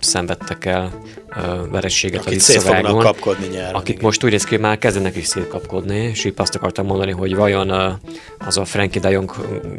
[0.00, 0.92] szenvedtek el
[1.30, 2.98] uh, verességet akit a visszavágon.
[2.98, 3.74] kapkodni nyáron.
[3.74, 4.04] Akik igen.
[4.04, 7.70] most úgy néz ki, már kezdenek is szétkapkodni, és épp azt akartam mondani, hogy vajon
[7.70, 7.92] uh,
[8.38, 9.34] az a Frankie de Jong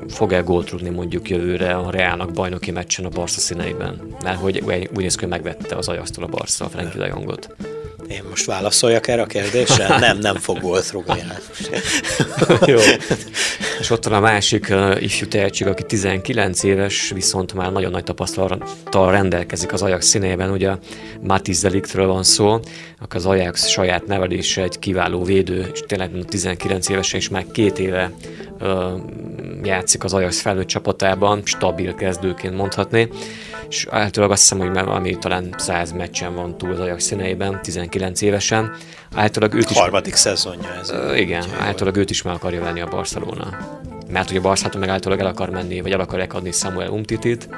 [0.10, 4.90] fog-e gólt rúgni mondjuk jövőre a Realnak bajnoki meccsen a Barca színeiben, mert hogy úgy
[5.02, 7.56] néz ki, hogy megvette az Ajasztól a Barca a Frankie de Jongot.
[8.10, 9.98] Én most válaszoljak erre a kérdésre?
[10.00, 11.24] Nem, nem fog gólt rúgni.
[12.66, 12.78] Jó.
[13.80, 18.04] És ott van a másik uh, ifjú tehetség, aki 19 éves, viszont már nagyon nagy
[18.04, 20.52] tapasztalattal rendelkezik az Ajax színében.
[20.52, 20.72] Ugye
[21.22, 22.52] Matiz Deliktről van szó,
[23.00, 27.80] akkor az Ajax saját nevelése egy kiváló védő, és tényleg 19 évesen is már két
[27.80, 28.12] éve
[28.60, 28.92] uh,
[29.64, 33.10] játszik az Ajax felnőtt csapatában, stabil kezdőként mondhatni
[33.70, 37.62] és általában azt hiszem, hogy már valami talán 100 meccsen van túl az Ajax színeiben,
[37.62, 38.76] 19 évesen.
[39.16, 39.78] Általában őt is...
[39.78, 40.92] Harmadik szezonja ez.
[40.92, 43.58] Uh, igen, általában őt is meg akarja venni a Barcelona.
[44.12, 47.50] Mert ugye a Barcelona meg általában el akar menni, vagy el akarják adni Samuel Umtitit,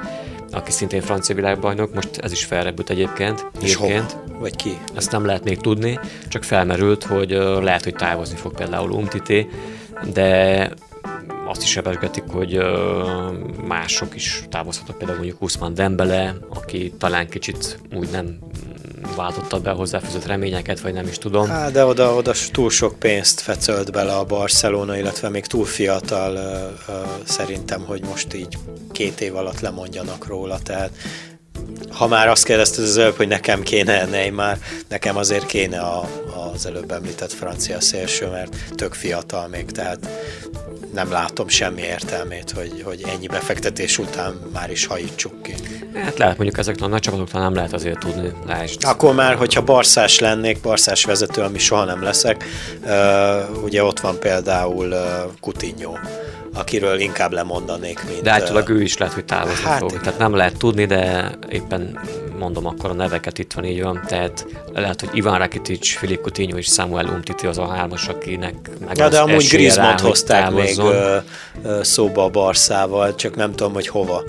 [0.50, 3.46] aki szintén francia világbajnok, most ez is felrebbült egyébként.
[3.60, 4.16] És egyébként.
[4.38, 4.78] Vagy ki?
[4.94, 7.30] Ezt nem lehet még tudni, csak felmerült, hogy
[7.60, 9.48] lehet, hogy távozni fog például Umtiti,
[10.12, 10.68] de
[11.52, 12.58] azt is ebesgetik, hogy
[13.66, 18.38] mások is távozhatnak, például mondjuk Usman Dembele, aki talán kicsit úgy nem
[19.16, 21.48] váltotta be a hozzáfűzött reményeket, vagy nem is tudom.
[21.48, 26.34] Há, de oda, oda túl sok pénzt fecölt bele a Barcelona, illetve még túl fiatal
[26.34, 28.58] uh, uh, szerintem, hogy most így
[28.92, 30.90] két év alatt lemondjanak róla, tehát
[31.90, 36.08] ha már azt kérdezted az előbb, hogy nekem kéne Neymar, nekem azért kéne a,
[36.52, 40.08] az előbb említett francia szélső, mert tök fiatal még, tehát
[40.92, 45.54] nem látom semmi értelmét, hogy, hogy ennyi befektetés után már is hajítsuk ki.
[45.94, 48.32] Hát lehet mondjuk ezeknek a nagy csapatoknál nem lehet azért tudni.
[48.46, 48.84] Lásd.
[48.84, 52.44] Akkor már, hogyha barszás lennék, barszás vezető, ami soha nem leszek,
[53.64, 54.94] ugye ott van például
[55.40, 55.94] Coutinho
[56.54, 58.22] akiről inkább lemondanék, mint...
[58.22, 60.00] De általában ő is lehet, hogy távozni hát, fog.
[60.00, 61.98] Tehát nem lehet tudni, de éppen
[62.38, 64.04] mondom akkor a neveket, itt van így van.
[64.06, 68.54] Tehát lehet, hogy Ivan Rakitic, Filip Coutinho és Samuel Umtiti az a hármas, akinek
[68.86, 71.16] meg ja, de amúgy Griezmann hozták még ö,
[71.62, 74.22] ö, szóba a Barszával, csak nem tudom, hogy hova.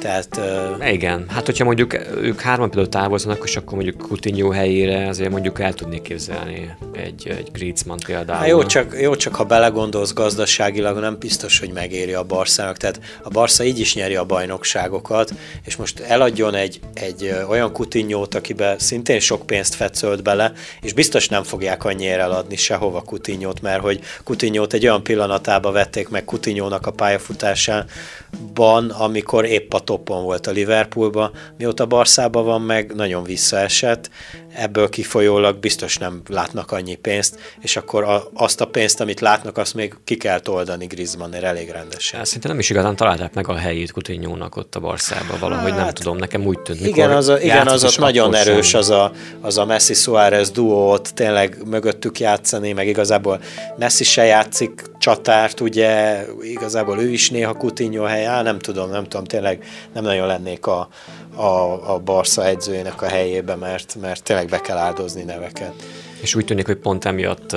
[0.00, 0.40] Tehát,
[0.80, 0.92] uh...
[0.92, 5.60] Igen, hát hogyha mondjuk ők hárman például távoznak, és akkor mondjuk Coutinho helyére azért mondjuk
[5.60, 8.38] el tudnék képzelni egy, egy Griezmann például.
[8.38, 12.76] Hát jó, csak, jó, csak ha belegondolsz gazdaságilag, nem biztos, hogy megéri a Barszának.
[12.76, 15.32] Tehát a Barca így is nyeri a bajnokságokat,
[15.64, 21.28] és most eladjon egy, egy olyan Coutinho-t, akibe szintén sok pénzt fetszölt bele, és biztos
[21.28, 26.86] nem fogják annyira eladni sehova Coutinho-t, mert hogy Coutinho-t egy olyan pillanatában vették meg Coutinho-nak
[26.86, 34.10] a pályafutásában, amikor épp a topon volt a Liverpoolba, mióta Barszában van meg, nagyon visszaesett,
[34.54, 39.58] ebből kifolyólag biztos nem látnak annyi pénzt, és akkor a, azt a pénzt, amit látnak,
[39.58, 42.18] azt még ki kell oldani Griezmannért elég rendesen.
[42.18, 45.80] Hát, szerintem nem is igazán találták meg a helyét coutinho ott a Barszában, valahogy hát,
[45.80, 46.86] nem tudom, nekem úgy tűnt.
[46.86, 50.90] Igen, az, a, igen, az ott nagyon erős az a, az a Messi Suárez duó,
[50.90, 53.40] ott tényleg mögöttük játszani, meg igazából
[53.78, 59.04] Messi se játszik csatárt, ugye igazából ő is néha Coutinho hely, á, nem tudom, nem
[59.04, 60.88] tudom, tényleg nem nagyon lennék a,
[61.34, 65.72] a, a Barca edzőjének a helyébe, mert, mert tényleg be kell áldozni neveket.
[66.20, 67.52] És úgy tűnik, hogy pont emiatt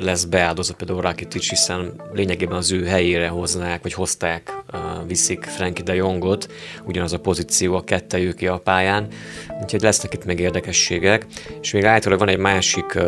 [0.00, 4.62] lesz beáldozott például Rakitic, hiszen lényegében az ő helyére hoznák, vagy hozták,
[5.06, 6.52] viszik Frankie de Jongot,
[6.84, 9.06] ugyanaz a pozíció a kettejük a pályán,
[9.62, 11.26] úgyhogy lesznek itt még érdekességek.
[11.60, 12.98] És még általában van egy másik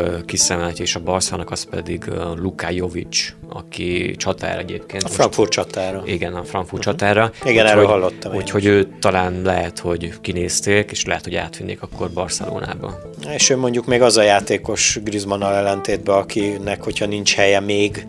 [0.75, 2.03] és a Barszának, az pedig
[2.35, 5.03] Luka Jovic, aki csatár egyébként.
[5.03, 6.03] A Frankfurt csatára.
[6.05, 6.97] Igen, a Frankfurt uh-huh.
[6.97, 7.31] csatára.
[7.45, 8.35] Igen, erről hallottam.
[8.35, 12.99] Úgyhogy ő talán lehet, hogy kinézték, és lehet, hogy átvinnék akkor Barcelonába.
[13.33, 18.07] És ő mondjuk még az a játékos Griezmann ellentétben, akinek, hogyha nincs helye még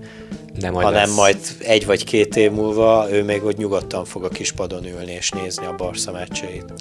[0.59, 1.17] De majd hanem lesz.
[1.17, 5.31] majd egy vagy két év múlva ő még ott nyugodtan fog a kispadon ülni és
[5.31, 6.73] nézni a Barca meccseit.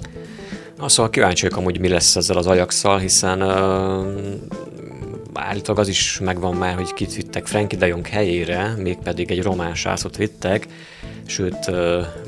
[0.78, 4.06] Na, szóval kíváncsi vagyok amúgy mi lesz ezzel az ajax hiszen uh,
[5.34, 9.74] állítólag az is megvan már, hogy kit vittek Frankie de Jong helyére, mégpedig egy román
[9.74, 10.66] sászot vittek,
[11.26, 11.70] sőt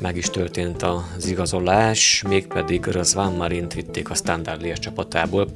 [0.01, 5.47] meg is történt az igazolás, mégpedig Razvan Marint vitték a Standard Liège csapatából,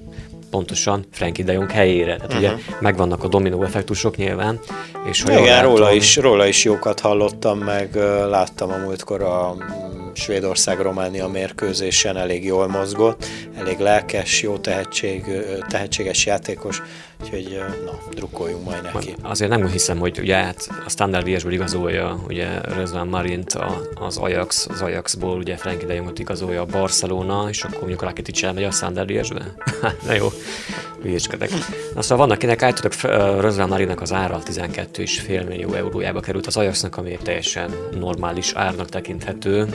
[0.54, 2.16] pontosan Frankie de Jong helyére.
[2.16, 2.39] Tehát uh-huh.
[2.39, 2.84] ugye mhm.
[2.84, 4.60] megvannak a dominó effektusok nyilván.
[5.10, 7.95] És ha Igen, látom, róla, is, róla is jókat hallottam, meg
[8.30, 9.56] láttam a múltkor a
[10.14, 13.26] Svédország-Románia mérkőzésen elég jól mozgott,
[13.60, 15.24] elég lelkes, jó tehetség,
[15.68, 16.82] tehetséges játékos,
[17.24, 19.15] úgyhogy na, drukkoljunk majd neki.
[19.21, 23.57] Azért nem hiszem, hogy ugye hát a Standard liège igazolja ugye Rezván Marint
[23.95, 28.05] az Ajax, az Ajaxból ugye Frankie de Jongot igazolja a Barcelona, és akkor mondjuk a
[28.05, 29.36] Rakitic elmegy a Standard liège
[30.07, 30.28] Na jó,
[31.01, 31.49] hülyéskedek.
[31.95, 36.97] Na szóval vannak kinek állítólag Rezván Marinnak az ára 12,5 millió eurójába került az Ajaxnak,
[36.97, 39.67] ami teljesen normális árnak tekinthető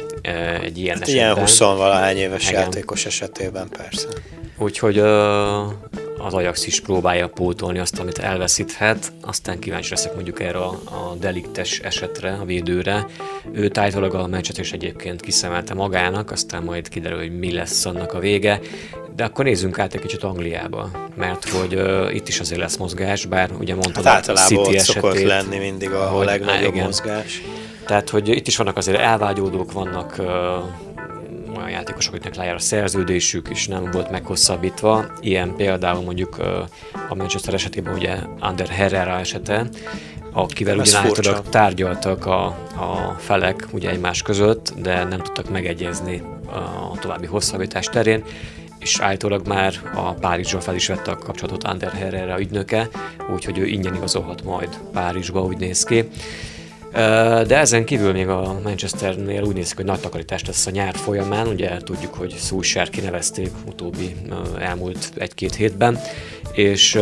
[0.62, 1.24] egy ilyen hát esetben.
[1.24, 2.60] Ilyen 20 valahány éves Igen.
[2.60, 4.08] játékos esetében persze.
[4.58, 5.02] Úgyhogy
[6.18, 11.14] az Ajax is próbálja pótolni azt, amit elveszíthet, aztán kíváncsi leszek mondjuk erre a, a
[11.20, 13.06] deliktes esetre, a védőre.
[13.52, 18.12] Ő tájtólag a meccset is egyébként kiszemelte magának, aztán majd kiderül, hogy mi lesz annak
[18.12, 18.60] a vége.
[19.16, 23.26] De akkor nézzünk át egy kicsit Angliába, mert hogy uh, itt is azért lesz mozgás,
[23.26, 25.22] bár ugye mondtad hát a City esetét.
[25.22, 26.84] lenni mindig a, legnagyobb igen.
[26.84, 27.42] mozgás.
[27.86, 30.26] Tehát, hogy itt is vannak azért elvágyódók, vannak uh,
[31.58, 35.04] olyan játékosok, akiknek lejár a szerződésük, és nem volt meghosszabbítva.
[35.20, 36.38] Ilyen például mondjuk
[37.08, 39.68] a Manchester esetében ugye Ander Herrera esete,
[40.32, 42.44] akivel ugyan tárgyaltak a,
[42.76, 46.22] a felek ugye egymás között, de nem tudtak megegyezni
[46.92, 48.24] a további hosszabbítás terén,
[48.78, 52.88] és állítólag már a Párizsra fel is vette a kapcsolatot Ander Herrera ügynöke,
[53.34, 56.08] úgyhogy ő ingyen igazolhat majd Párizsba, úgy néz ki.
[57.46, 60.94] De ezen kívül még a Manchesternél úgy néz ki, hogy nagy takarítás lesz a nyár
[60.94, 61.46] folyamán.
[61.46, 64.16] Ugye tudjuk, hogy Szúsár kinevezték utóbbi
[64.58, 65.98] elmúlt egy-két hétben,
[66.52, 66.92] és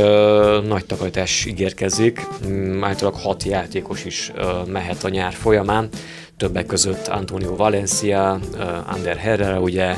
[0.66, 2.26] nagy takarítás ígérkezik.
[2.46, 4.32] Mm, általában hat játékos is
[4.66, 5.88] mehet a nyár folyamán
[6.36, 8.38] többek között Antonio Valencia,
[8.86, 9.94] Ander Herrera, ugye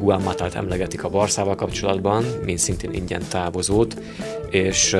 [0.00, 3.96] Juan Matát emlegetik a Barszával kapcsolatban, mint szintén ingyen távozót,
[4.50, 4.96] és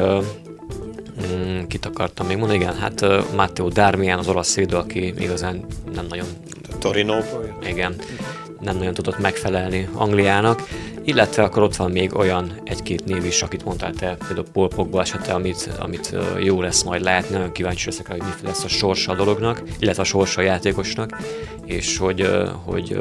[1.21, 2.59] Mm, kit akartam még mondani?
[2.59, 6.27] Igen, hát uh, Matteo Darmian, az olasz szédő, aki igazán nem nagyon...
[6.79, 7.15] Torino.
[7.67, 7.95] Igen,
[8.61, 10.69] nem nagyon tudott megfelelni Angliának,
[11.05, 15.01] illetve akkor ott van még olyan egy-két név is, akit mondtál te, például Paul Pogba
[15.01, 19.13] esete, amit, amit jó lesz majd látni, nagyon kíváncsi leszek hogy mi lesz a sorsa
[19.13, 21.19] a dolognak, illetve a sorsa a játékosnak,
[21.65, 22.31] és hogy,
[22.65, 22.99] hogy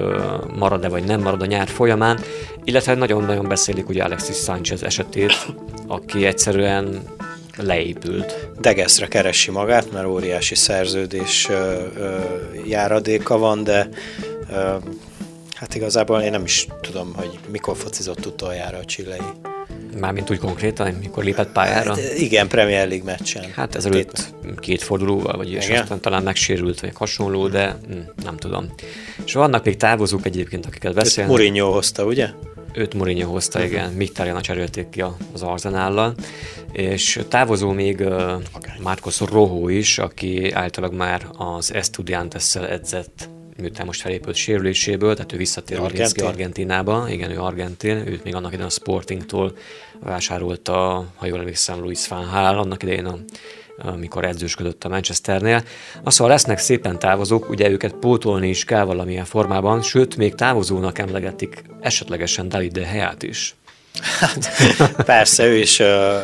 [0.58, 2.20] marad-e vagy nem marad a nyár folyamán,
[2.64, 5.46] illetve nagyon-nagyon beszélik ugye Alexis Sanchez esetét,
[5.88, 7.02] aki egyszerűen
[7.58, 8.50] leépült.
[8.60, 12.20] Degeszre keresi magát, mert óriási szerződés ö, ö,
[12.66, 13.90] járadéka van, de
[14.50, 14.76] ö,
[15.54, 19.22] hát igazából én nem is tudom, hogy mikor focizott utoljára a csilei.
[20.00, 21.90] Mármint úgy konkrétan, mikor lépett pályára?
[21.90, 23.46] Hát, igen, Premier League meccsen.
[23.56, 28.38] Hát ezelőtt két, két fordulóval, vagy és aztán talán megsérült, vagy hasonló, de hm, nem
[28.38, 28.74] tudom.
[29.26, 31.36] És vannak még távozók egyébként, akiket beszélnek.
[31.36, 32.30] Mourinho hozta, ugye?
[32.74, 33.74] Őt Mourinho hozta, uh-huh.
[33.74, 35.04] igen, Mkhitaryan cserélték ki
[35.34, 36.16] az Arzenállal,
[36.72, 38.42] és távozó még uh,
[38.82, 45.38] Marcos Rojo is, aki általában már az Estudiantes-szel edzett miután most felépült sérüléséből, tehát ő
[45.38, 46.26] visszatér Argentin.
[46.26, 49.56] Argentinába, igen, ő argentin, őt még annak idején a Sportingtól
[50.00, 53.18] vásárolta, ha jól emlékszem, Luis van Hál, annak idején a
[53.78, 55.64] amikor edzősködött a Manchesternél.
[56.04, 61.00] Az, szóval lesznek szépen távozók, ugye őket pótolni is kell valamilyen formában, sőt, még távozónak
[61.00, 63.56] emlegetik esetlegesen David de Heát is.
[64.02, 64.52] Hát,
[65.06, 65.80] persze, ő is,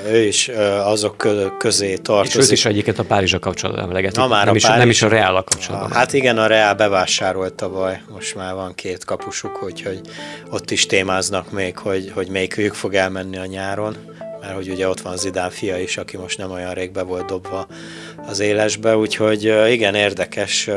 [0.06, 0.48] ő is
[0.84, 2.40] azok közé tartozik.
[2.40, 4.18] És őt is egyébként a Párizsa kapcsolatban emlegetik.
[4.18, 4.80] Na, már nem, a is, Párizs...
[4.80, 5.92] nem is a Real kapcsolatban.
[5.92, 10.02] Hát igen, a Real bevásárolt tavaly, most már van két kapusuk, úgyhogy
[10.50, 13.98] ott is témáznak még, hogy, hogy melyikük fog elmenni a nyáron
[14.42, 17.26] mert hogy ugye ott van Zidán fia is, aki most nem olyan rég be volt
[17.26, 17.68] dobva
[18.28, 20.70] az élesbe, úgyhogy igen, érdekes,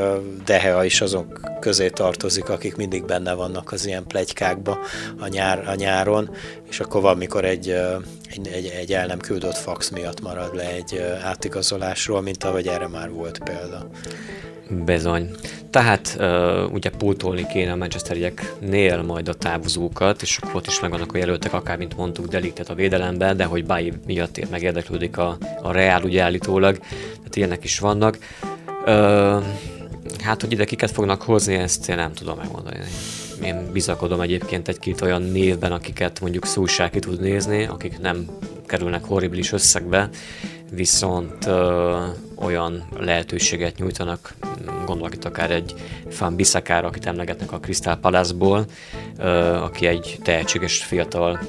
[0.45, 4.78] Dehea is azok közé tartozik, akik mindig benne vannak az ilyen plegykákba
[5.18, 6.30] a, nyár, a nyáron,
[6.70, 7.68] és akkor van, mikor egy,
[8.28, 12.88] egy, egy, egy el nem küldött fax miatt marad le egy átigazolásról, mint ahogy erre
[12.88, 13.86] már volt példa.
[14.84, 15.30] Bezony.
[15.70, 21.18] Tehát uh, ugye pótolni kéne a Manchesterieknél majd a távozókat, és ott is megvannak a
[21.18, 26.02] jelöltek, akár mint mondtuk, deliktet a védelemben, de hogy Bayi miatt megérdeklődik a, a Real
[26.02, 26.78] ugye állítólag,
[27.16, 28.18] tehát ilyenek is vannak.
[28.86, 29.42] Uh,
[30.22, 32.78] hát, hogy ide kiket fognak hozni, ezt én nem tudom megmondani.
[33.42, 38.26] Én bizakodom egyébként egy-két olyan névben, akiket mondjuk Szúság ki tud nézni, akik nem
[38.66, 40.08] kerülnek horribilis összegbe,
[40.70, 41.96] viszont ö,
[42.43, 44.34] olyan lehetőséget nyújtanak,
[44.86, 45.74] gondolok itt akár egy
[46.09, 48.64] Fan Bissakára, akit emlegetnek a Crystal Palace-ból,
[49.62, 51.40] aki egy tehetséges fiatal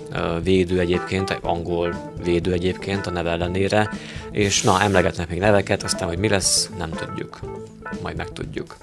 [0.43, 3.89] védő egyébként, egy angol védő egyébként a neve ellenére,
[4.31, 7.39] és na, emlegetnek még neveket, aztán, hogy mi lesz, nem tudjuk.
[8.01, 8.77] Majd megtudjuk.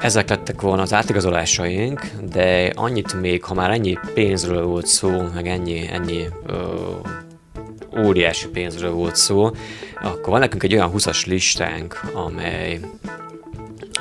[0.00, 2.00] Ezek lettek volna az átigazolásaink,
[2.32, 6.64] de annyit még, ha már ennyi pénzről volt szó, meg ennyi, ennyi ö,
[7.98, 9.50] óriási pénzről volt szó,
[10.02, 12.80] akkor van nekünk egy olyan 20-as listánk, amely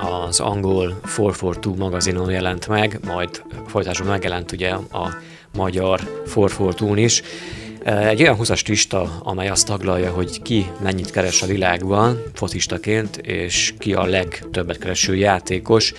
[0.02, 5.16] az angol 442 magazinon jelent meg, majd folytásban megjelent ugye a
[5.54, 6.00] magyar
[6.36, 7.22] 442 is,
[7.84, 13.74] egy olyan 20-as lista, amely azt taglalja, hogy ki mennyit keres a világban focistaként, és
[13.78, 15.94] ki a legtöbbet kereső játékos.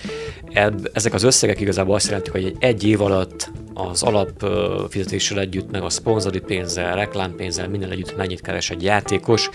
[0.93, 5.89] Ezek az összegek igazából azt jelentik, hogy egy, év alatt az alapfizetéssel együtt, meg a
[5.89, 9.49] szponzori pénzzel, reklámpénzzel, minden együtt mennyit keres egy játékos.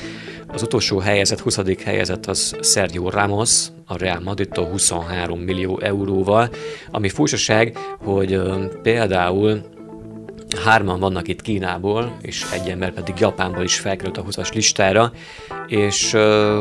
[0.46, 1.58] Az utolsó helyezett, 20.
[1.84, 6.50] helyezett az Sergio Ramos, a Real Madrid 23 millió euróval,
[6.90, 8.40] ami furcsaság, hogy
[8.82, 9.62] például
[10.64, 15.12] hárman vannak itt Kínából, és egy ember pedig Japánból is felkerült a 20-as listára,
[15.66, 16.12] és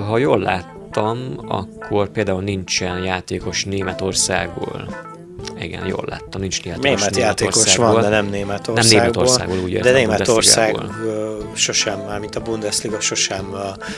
[0.07, 1.17] ha jól láttam,
[1.47, 5.07] akkor például nincsen játékos Németországból.
[5.59, 8.73] Igen, jól láttam, nincs játékos Német játékos van, de nem Németországból.
[8.73, 10.75] Nem Németországból, úgy értem, De Németország
[11.55, 13.55] sosem, már mint a Bundesliga sosem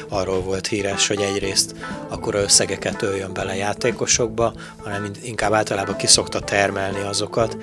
[0.09, 1.75] arról volt híres, hogy egyrészt
[2.07, 4.53] akkor összegeket öljön bele játékosokba,
[4.83, 7.57] hanem inkább általában kiszokta termelni azokat,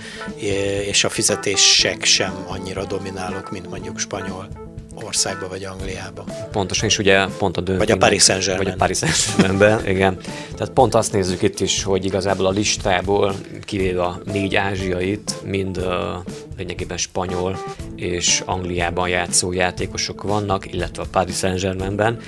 [0.87, 4.68] és a fizetések sem annyira dominálok, mint mondjuk spanyol
[5.03, 6.25] országba vagy Angliába.
[6.53, 7.79] Pontosan, és ugye pont a döntő.
[7.79, 8.65] Vagy a Paris Saint-Germain.
[8.65, 10.17] Vagy a Paris saint igen.
[10.57, 13.35] Tehát pont azt nézzük itt is, hogy igazából a listából,
[13.65, 15.85] kivéve a négy ázsiait, mind uh,
[16.57, 17.59] lényegében spanyol
[17.97, 22.19] és Angliában játszó játékosok vannak, illetve a Paris Saint-Germainben,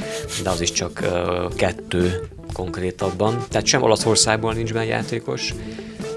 [0.42, 3.44] de az is csak uh, kettő konkrétabban.
[3.48, 5.54] Tehát sem Olaszországból nincs benne játékos,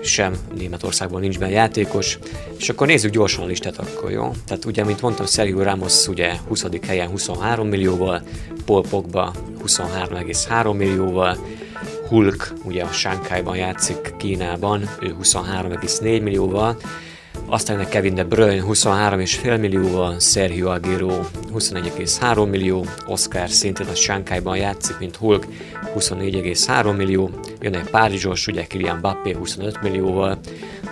[0.03, 2.17] sem Németországból nincs benne játékos,
[2.57, 4.31] és akkor nézzük gyorsan a listát akkor, jó?
[4.45, 6.65] Tehát ugye, mint mondtam, Sergio Ramos ugye 20.
[6.87, 8.21] helyen 23 millióval,
[8.65, 9.33] Paul Pogba
[9.65, 11.37] 23,3 millióval,
[12.07, 16.77] Hulk ugye a Sánkhájban játszik Kínában, ő 23,4 millióval,
[17.47, 21.19] aztán Kevin De Bruyne 23,5 millióval, Sergio Aguero
[21.53, 25.45] 21,3 millió, Oscar szintén a Sánkhájban játszik, mint Hulk
[25.95, 27.29] 24,3 millió,
[27.61, 30.39] jön egy Párizsos, ugye Kylian Mbappé 25 millióval,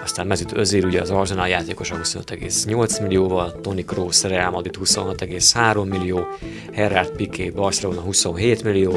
[0.04, 6.28] aztán Mezit Özér, ugye az Arsenal játékosa 25,8 millióval, Toni Kroos Real Madrid 26,3 millió,
[6.72, 8.94] Gerard Piqué Barcelona 27 millió,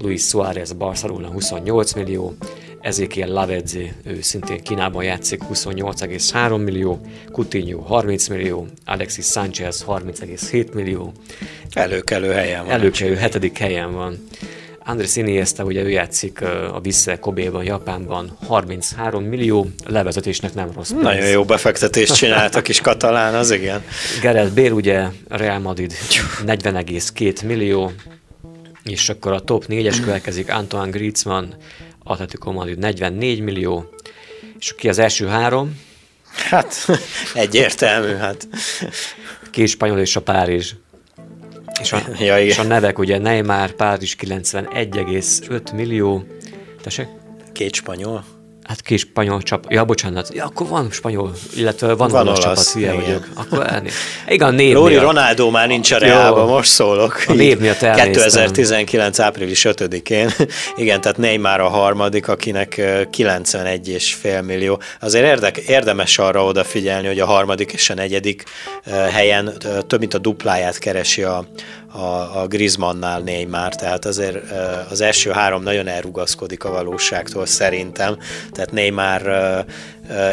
[0.00, 2.34] Luis Suárez Barcelona 28 millió,
[2.82, 7.00] Ezekiel Lavedzi, ő szintén Kínában játszik, 28,3 millió,
[7.32, 11.12] Coutinho 30 millió, Alexis Sanchez 30,7 millió.
[11.70, 12.72] Előkelő helyen van.
[12.72, 14.28] Előkelő hetedik helyen van.
[14.84, 16.40] Andrés Iniesta, ugye ő játszik
[16.72, 21.02] a Vissel Kobe-ban, Japánban, 33 millió, levezetésnek nem rossz pénz.
[21.02, 23.82] Nagyon jó befektetést csináltak is katalán, az igen.
[24.20, 25.92] Gerald Bél, ugye Real Madrid
[26.46, 27.92] 40,2 millió,
[28.84, 31.54] és akkor a top 4-es következik Antoine Griezmann,
[32.04, 33.88] Atletico Madrid 44 millió,
[34.58, 35.80] és ki az első három?
[36.50, 36.74] Hát
[37.34, 38.48] egyértelmű, hát.
[39.50, 40.74] Két spanyol és a Párizs.
[41.80, 46.26] És a, ja, és a nevek ugye Neymar, Párizs 91,5 millió.
[46.82, 47.06] Tessék?
[47.52, 48.24] Két spanyol?
[48.64, 49.72] Hát kis spanyol csapat.
[49.72, 50.28] Ja, bocsánat.
[50.34, 53.28] Ja, akkor van spanyol, illetve van, van olasz csapat, hülye vagyok.
[53.34, 53.90] Akkor elné.
[54.28, 55.04] Igen, név Lóri miatt.
[55.04, 57.24] Ronaldo már nincs a Reálban, most szólok.
[57.26, 59.18] A név miatt 2019.
[59.18, 60.30] április 5-én.
[60.76, 64.80] Igen, tehát Neymar a harmadik, akinek 91 és fél millió.
[65.00, 68.44] Azért érdek, érdemes arra odafigyelni, hogy a harmadik és a negyedik
[69.10, 69.52] helyen
[69.86, 71.46] több mint a dupláját keresi a,
[71.92, 74.50] a, a Griezmannnál Neymar, tehát azért
[74.90, 78.16] az első három nagyon elrugaszkodik a valóságtól szerintem,
[78.52, 79.22] tehát Neymar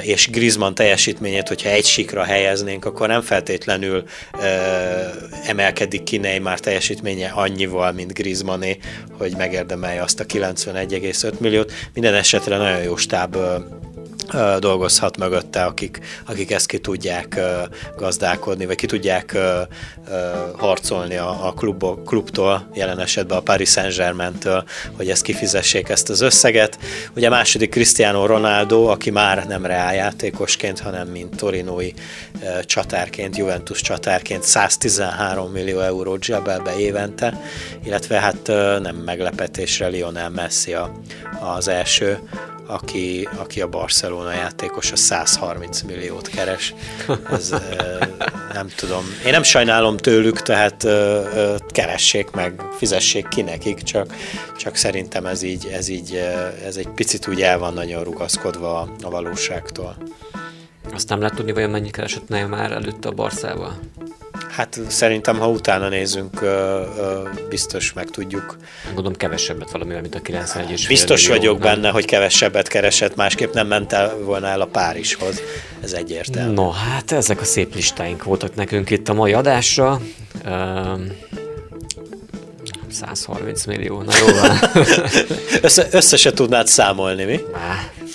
[0.01, 4.03] és Griezmann teljesítményét, hogyha egy sikra helyeznénk, akkor nem feltétlenül
[5.45, 8.78] emelkedik ki Neymar teljesítménye annyival, mint Griezmanné,
[9.18, 11.72] hogy megérdemelje azt a 91,5 milliót.
[11.93, 13.38] Minden esetre nagyon jó stáb
[14.59, 17.39] dolgozhat mögötte, akik, akik ezt ki tudják
[17.97, 19.38] gazdálkodni, vagy ki tudják
[20.57, 24.63] harcolni a, a klubok, klubtól, jelen esetben a Paris Saint-Germain-től,
[24.95, 26.80] hogy ezt kifizessék ezt az összeget.
[27.15, 31.91] Ugye a második Cristiano Ronaldo, aki már nem reáljátékosként, hanem mint torinói
[32.65, 37.41] csatárként, Juventus csatárként 113 millió eurót zsebel be évente,
[37.84, 38.47] illetve hát
[38.82, 40.91] nem meglepetésre Lionel Messi a,
[41.39, 42.19] az első,
[42.67, 46.74] aki, aki a Barcelona Barcelona játékos a 130 milliót keres.
[47.32, 47.49] Ez,
[48.53, 49.03] nem tudom.
[49.26, 50.88] Én nem sajnálom tőlük, tehát
[51.67, 54.15] keressék meg, fizessék ki nekik, csak,
[54.57, 56.15] csak szerintem ez így, ez így,
[56.65, 59.95] ez egy picit úgy el van nagyon rugaszkodva a valóságtól.
[60.93, 63.80] Azt nem lehet tudni, vajon mennyi keresett már előtte a Barszával?
[64.60, 66.39] Hát szerintem, ha utána nézünk,
[67.49, 68.57] biztos meg tudjuk.
[68.86, 71.74] Gondolom kevesebbet valamivel, mint a 91 és Biztos millió, vagyok nem?
[71.74, 75.41] benne, hogy kevesebbet keresett, másképp nem ment el volna el a Párizshoz.
[75.84, 76.53] Ez egyértelmű.
[76.53, 80.01] No, hát ezek a szép listáink voltak nekünk itt a mai adásra.
[82.91, 84.57] 130 millió, na jó van.
[85.62, 87.39] össze, össze se tudnád számolni, mi?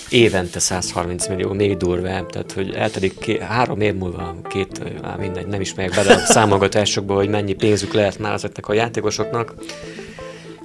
[0.09, 5.47] Évente 130 millió, még durvább, tehát hogy eltelik ké, három év múlva, két, á, mindegy,
[5.47, 9.53] nem is megyek bele a számolgatásokba, hogy mennyi pénzük lehet már ezeknek a játékosoknak.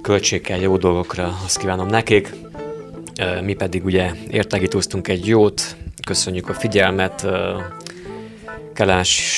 [0.01, 2.33] Költségkel jó dolgokra, azt kívánom nekik.
[3.43, 5.75] Mi pedig ugye értegítőztünk egy jót,
[6.05, 7.27] köszönjük a figyelmet,
[8.73, 9.33] kelás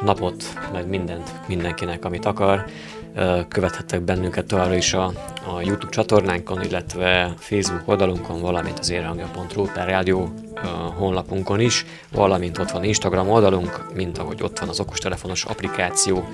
[0.00, 2.64] napot, meg mindent mindenkinek, amit akar.
[3.48, 5.04] Követhettek bennünket továbbra is a,
[5.46, 10.32] a YouTube csatornánkon, illetve Facebook oldalunkon, valamint az érhangja.ru per rádió
[10.96, 16.28] honlapunkon is, valamint ott van Instagram oldalunk, mint ahogy ott van az okostelefonos applikáció,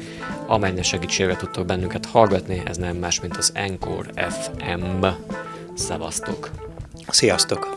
[0.47, 5.07] amelynek segítségével tudtok bennünket hallgatni, ez nem más, mint az Encore FM.
[5.75, 6.51] Szevasztok!
[7.09, 7.77] Sziasztok!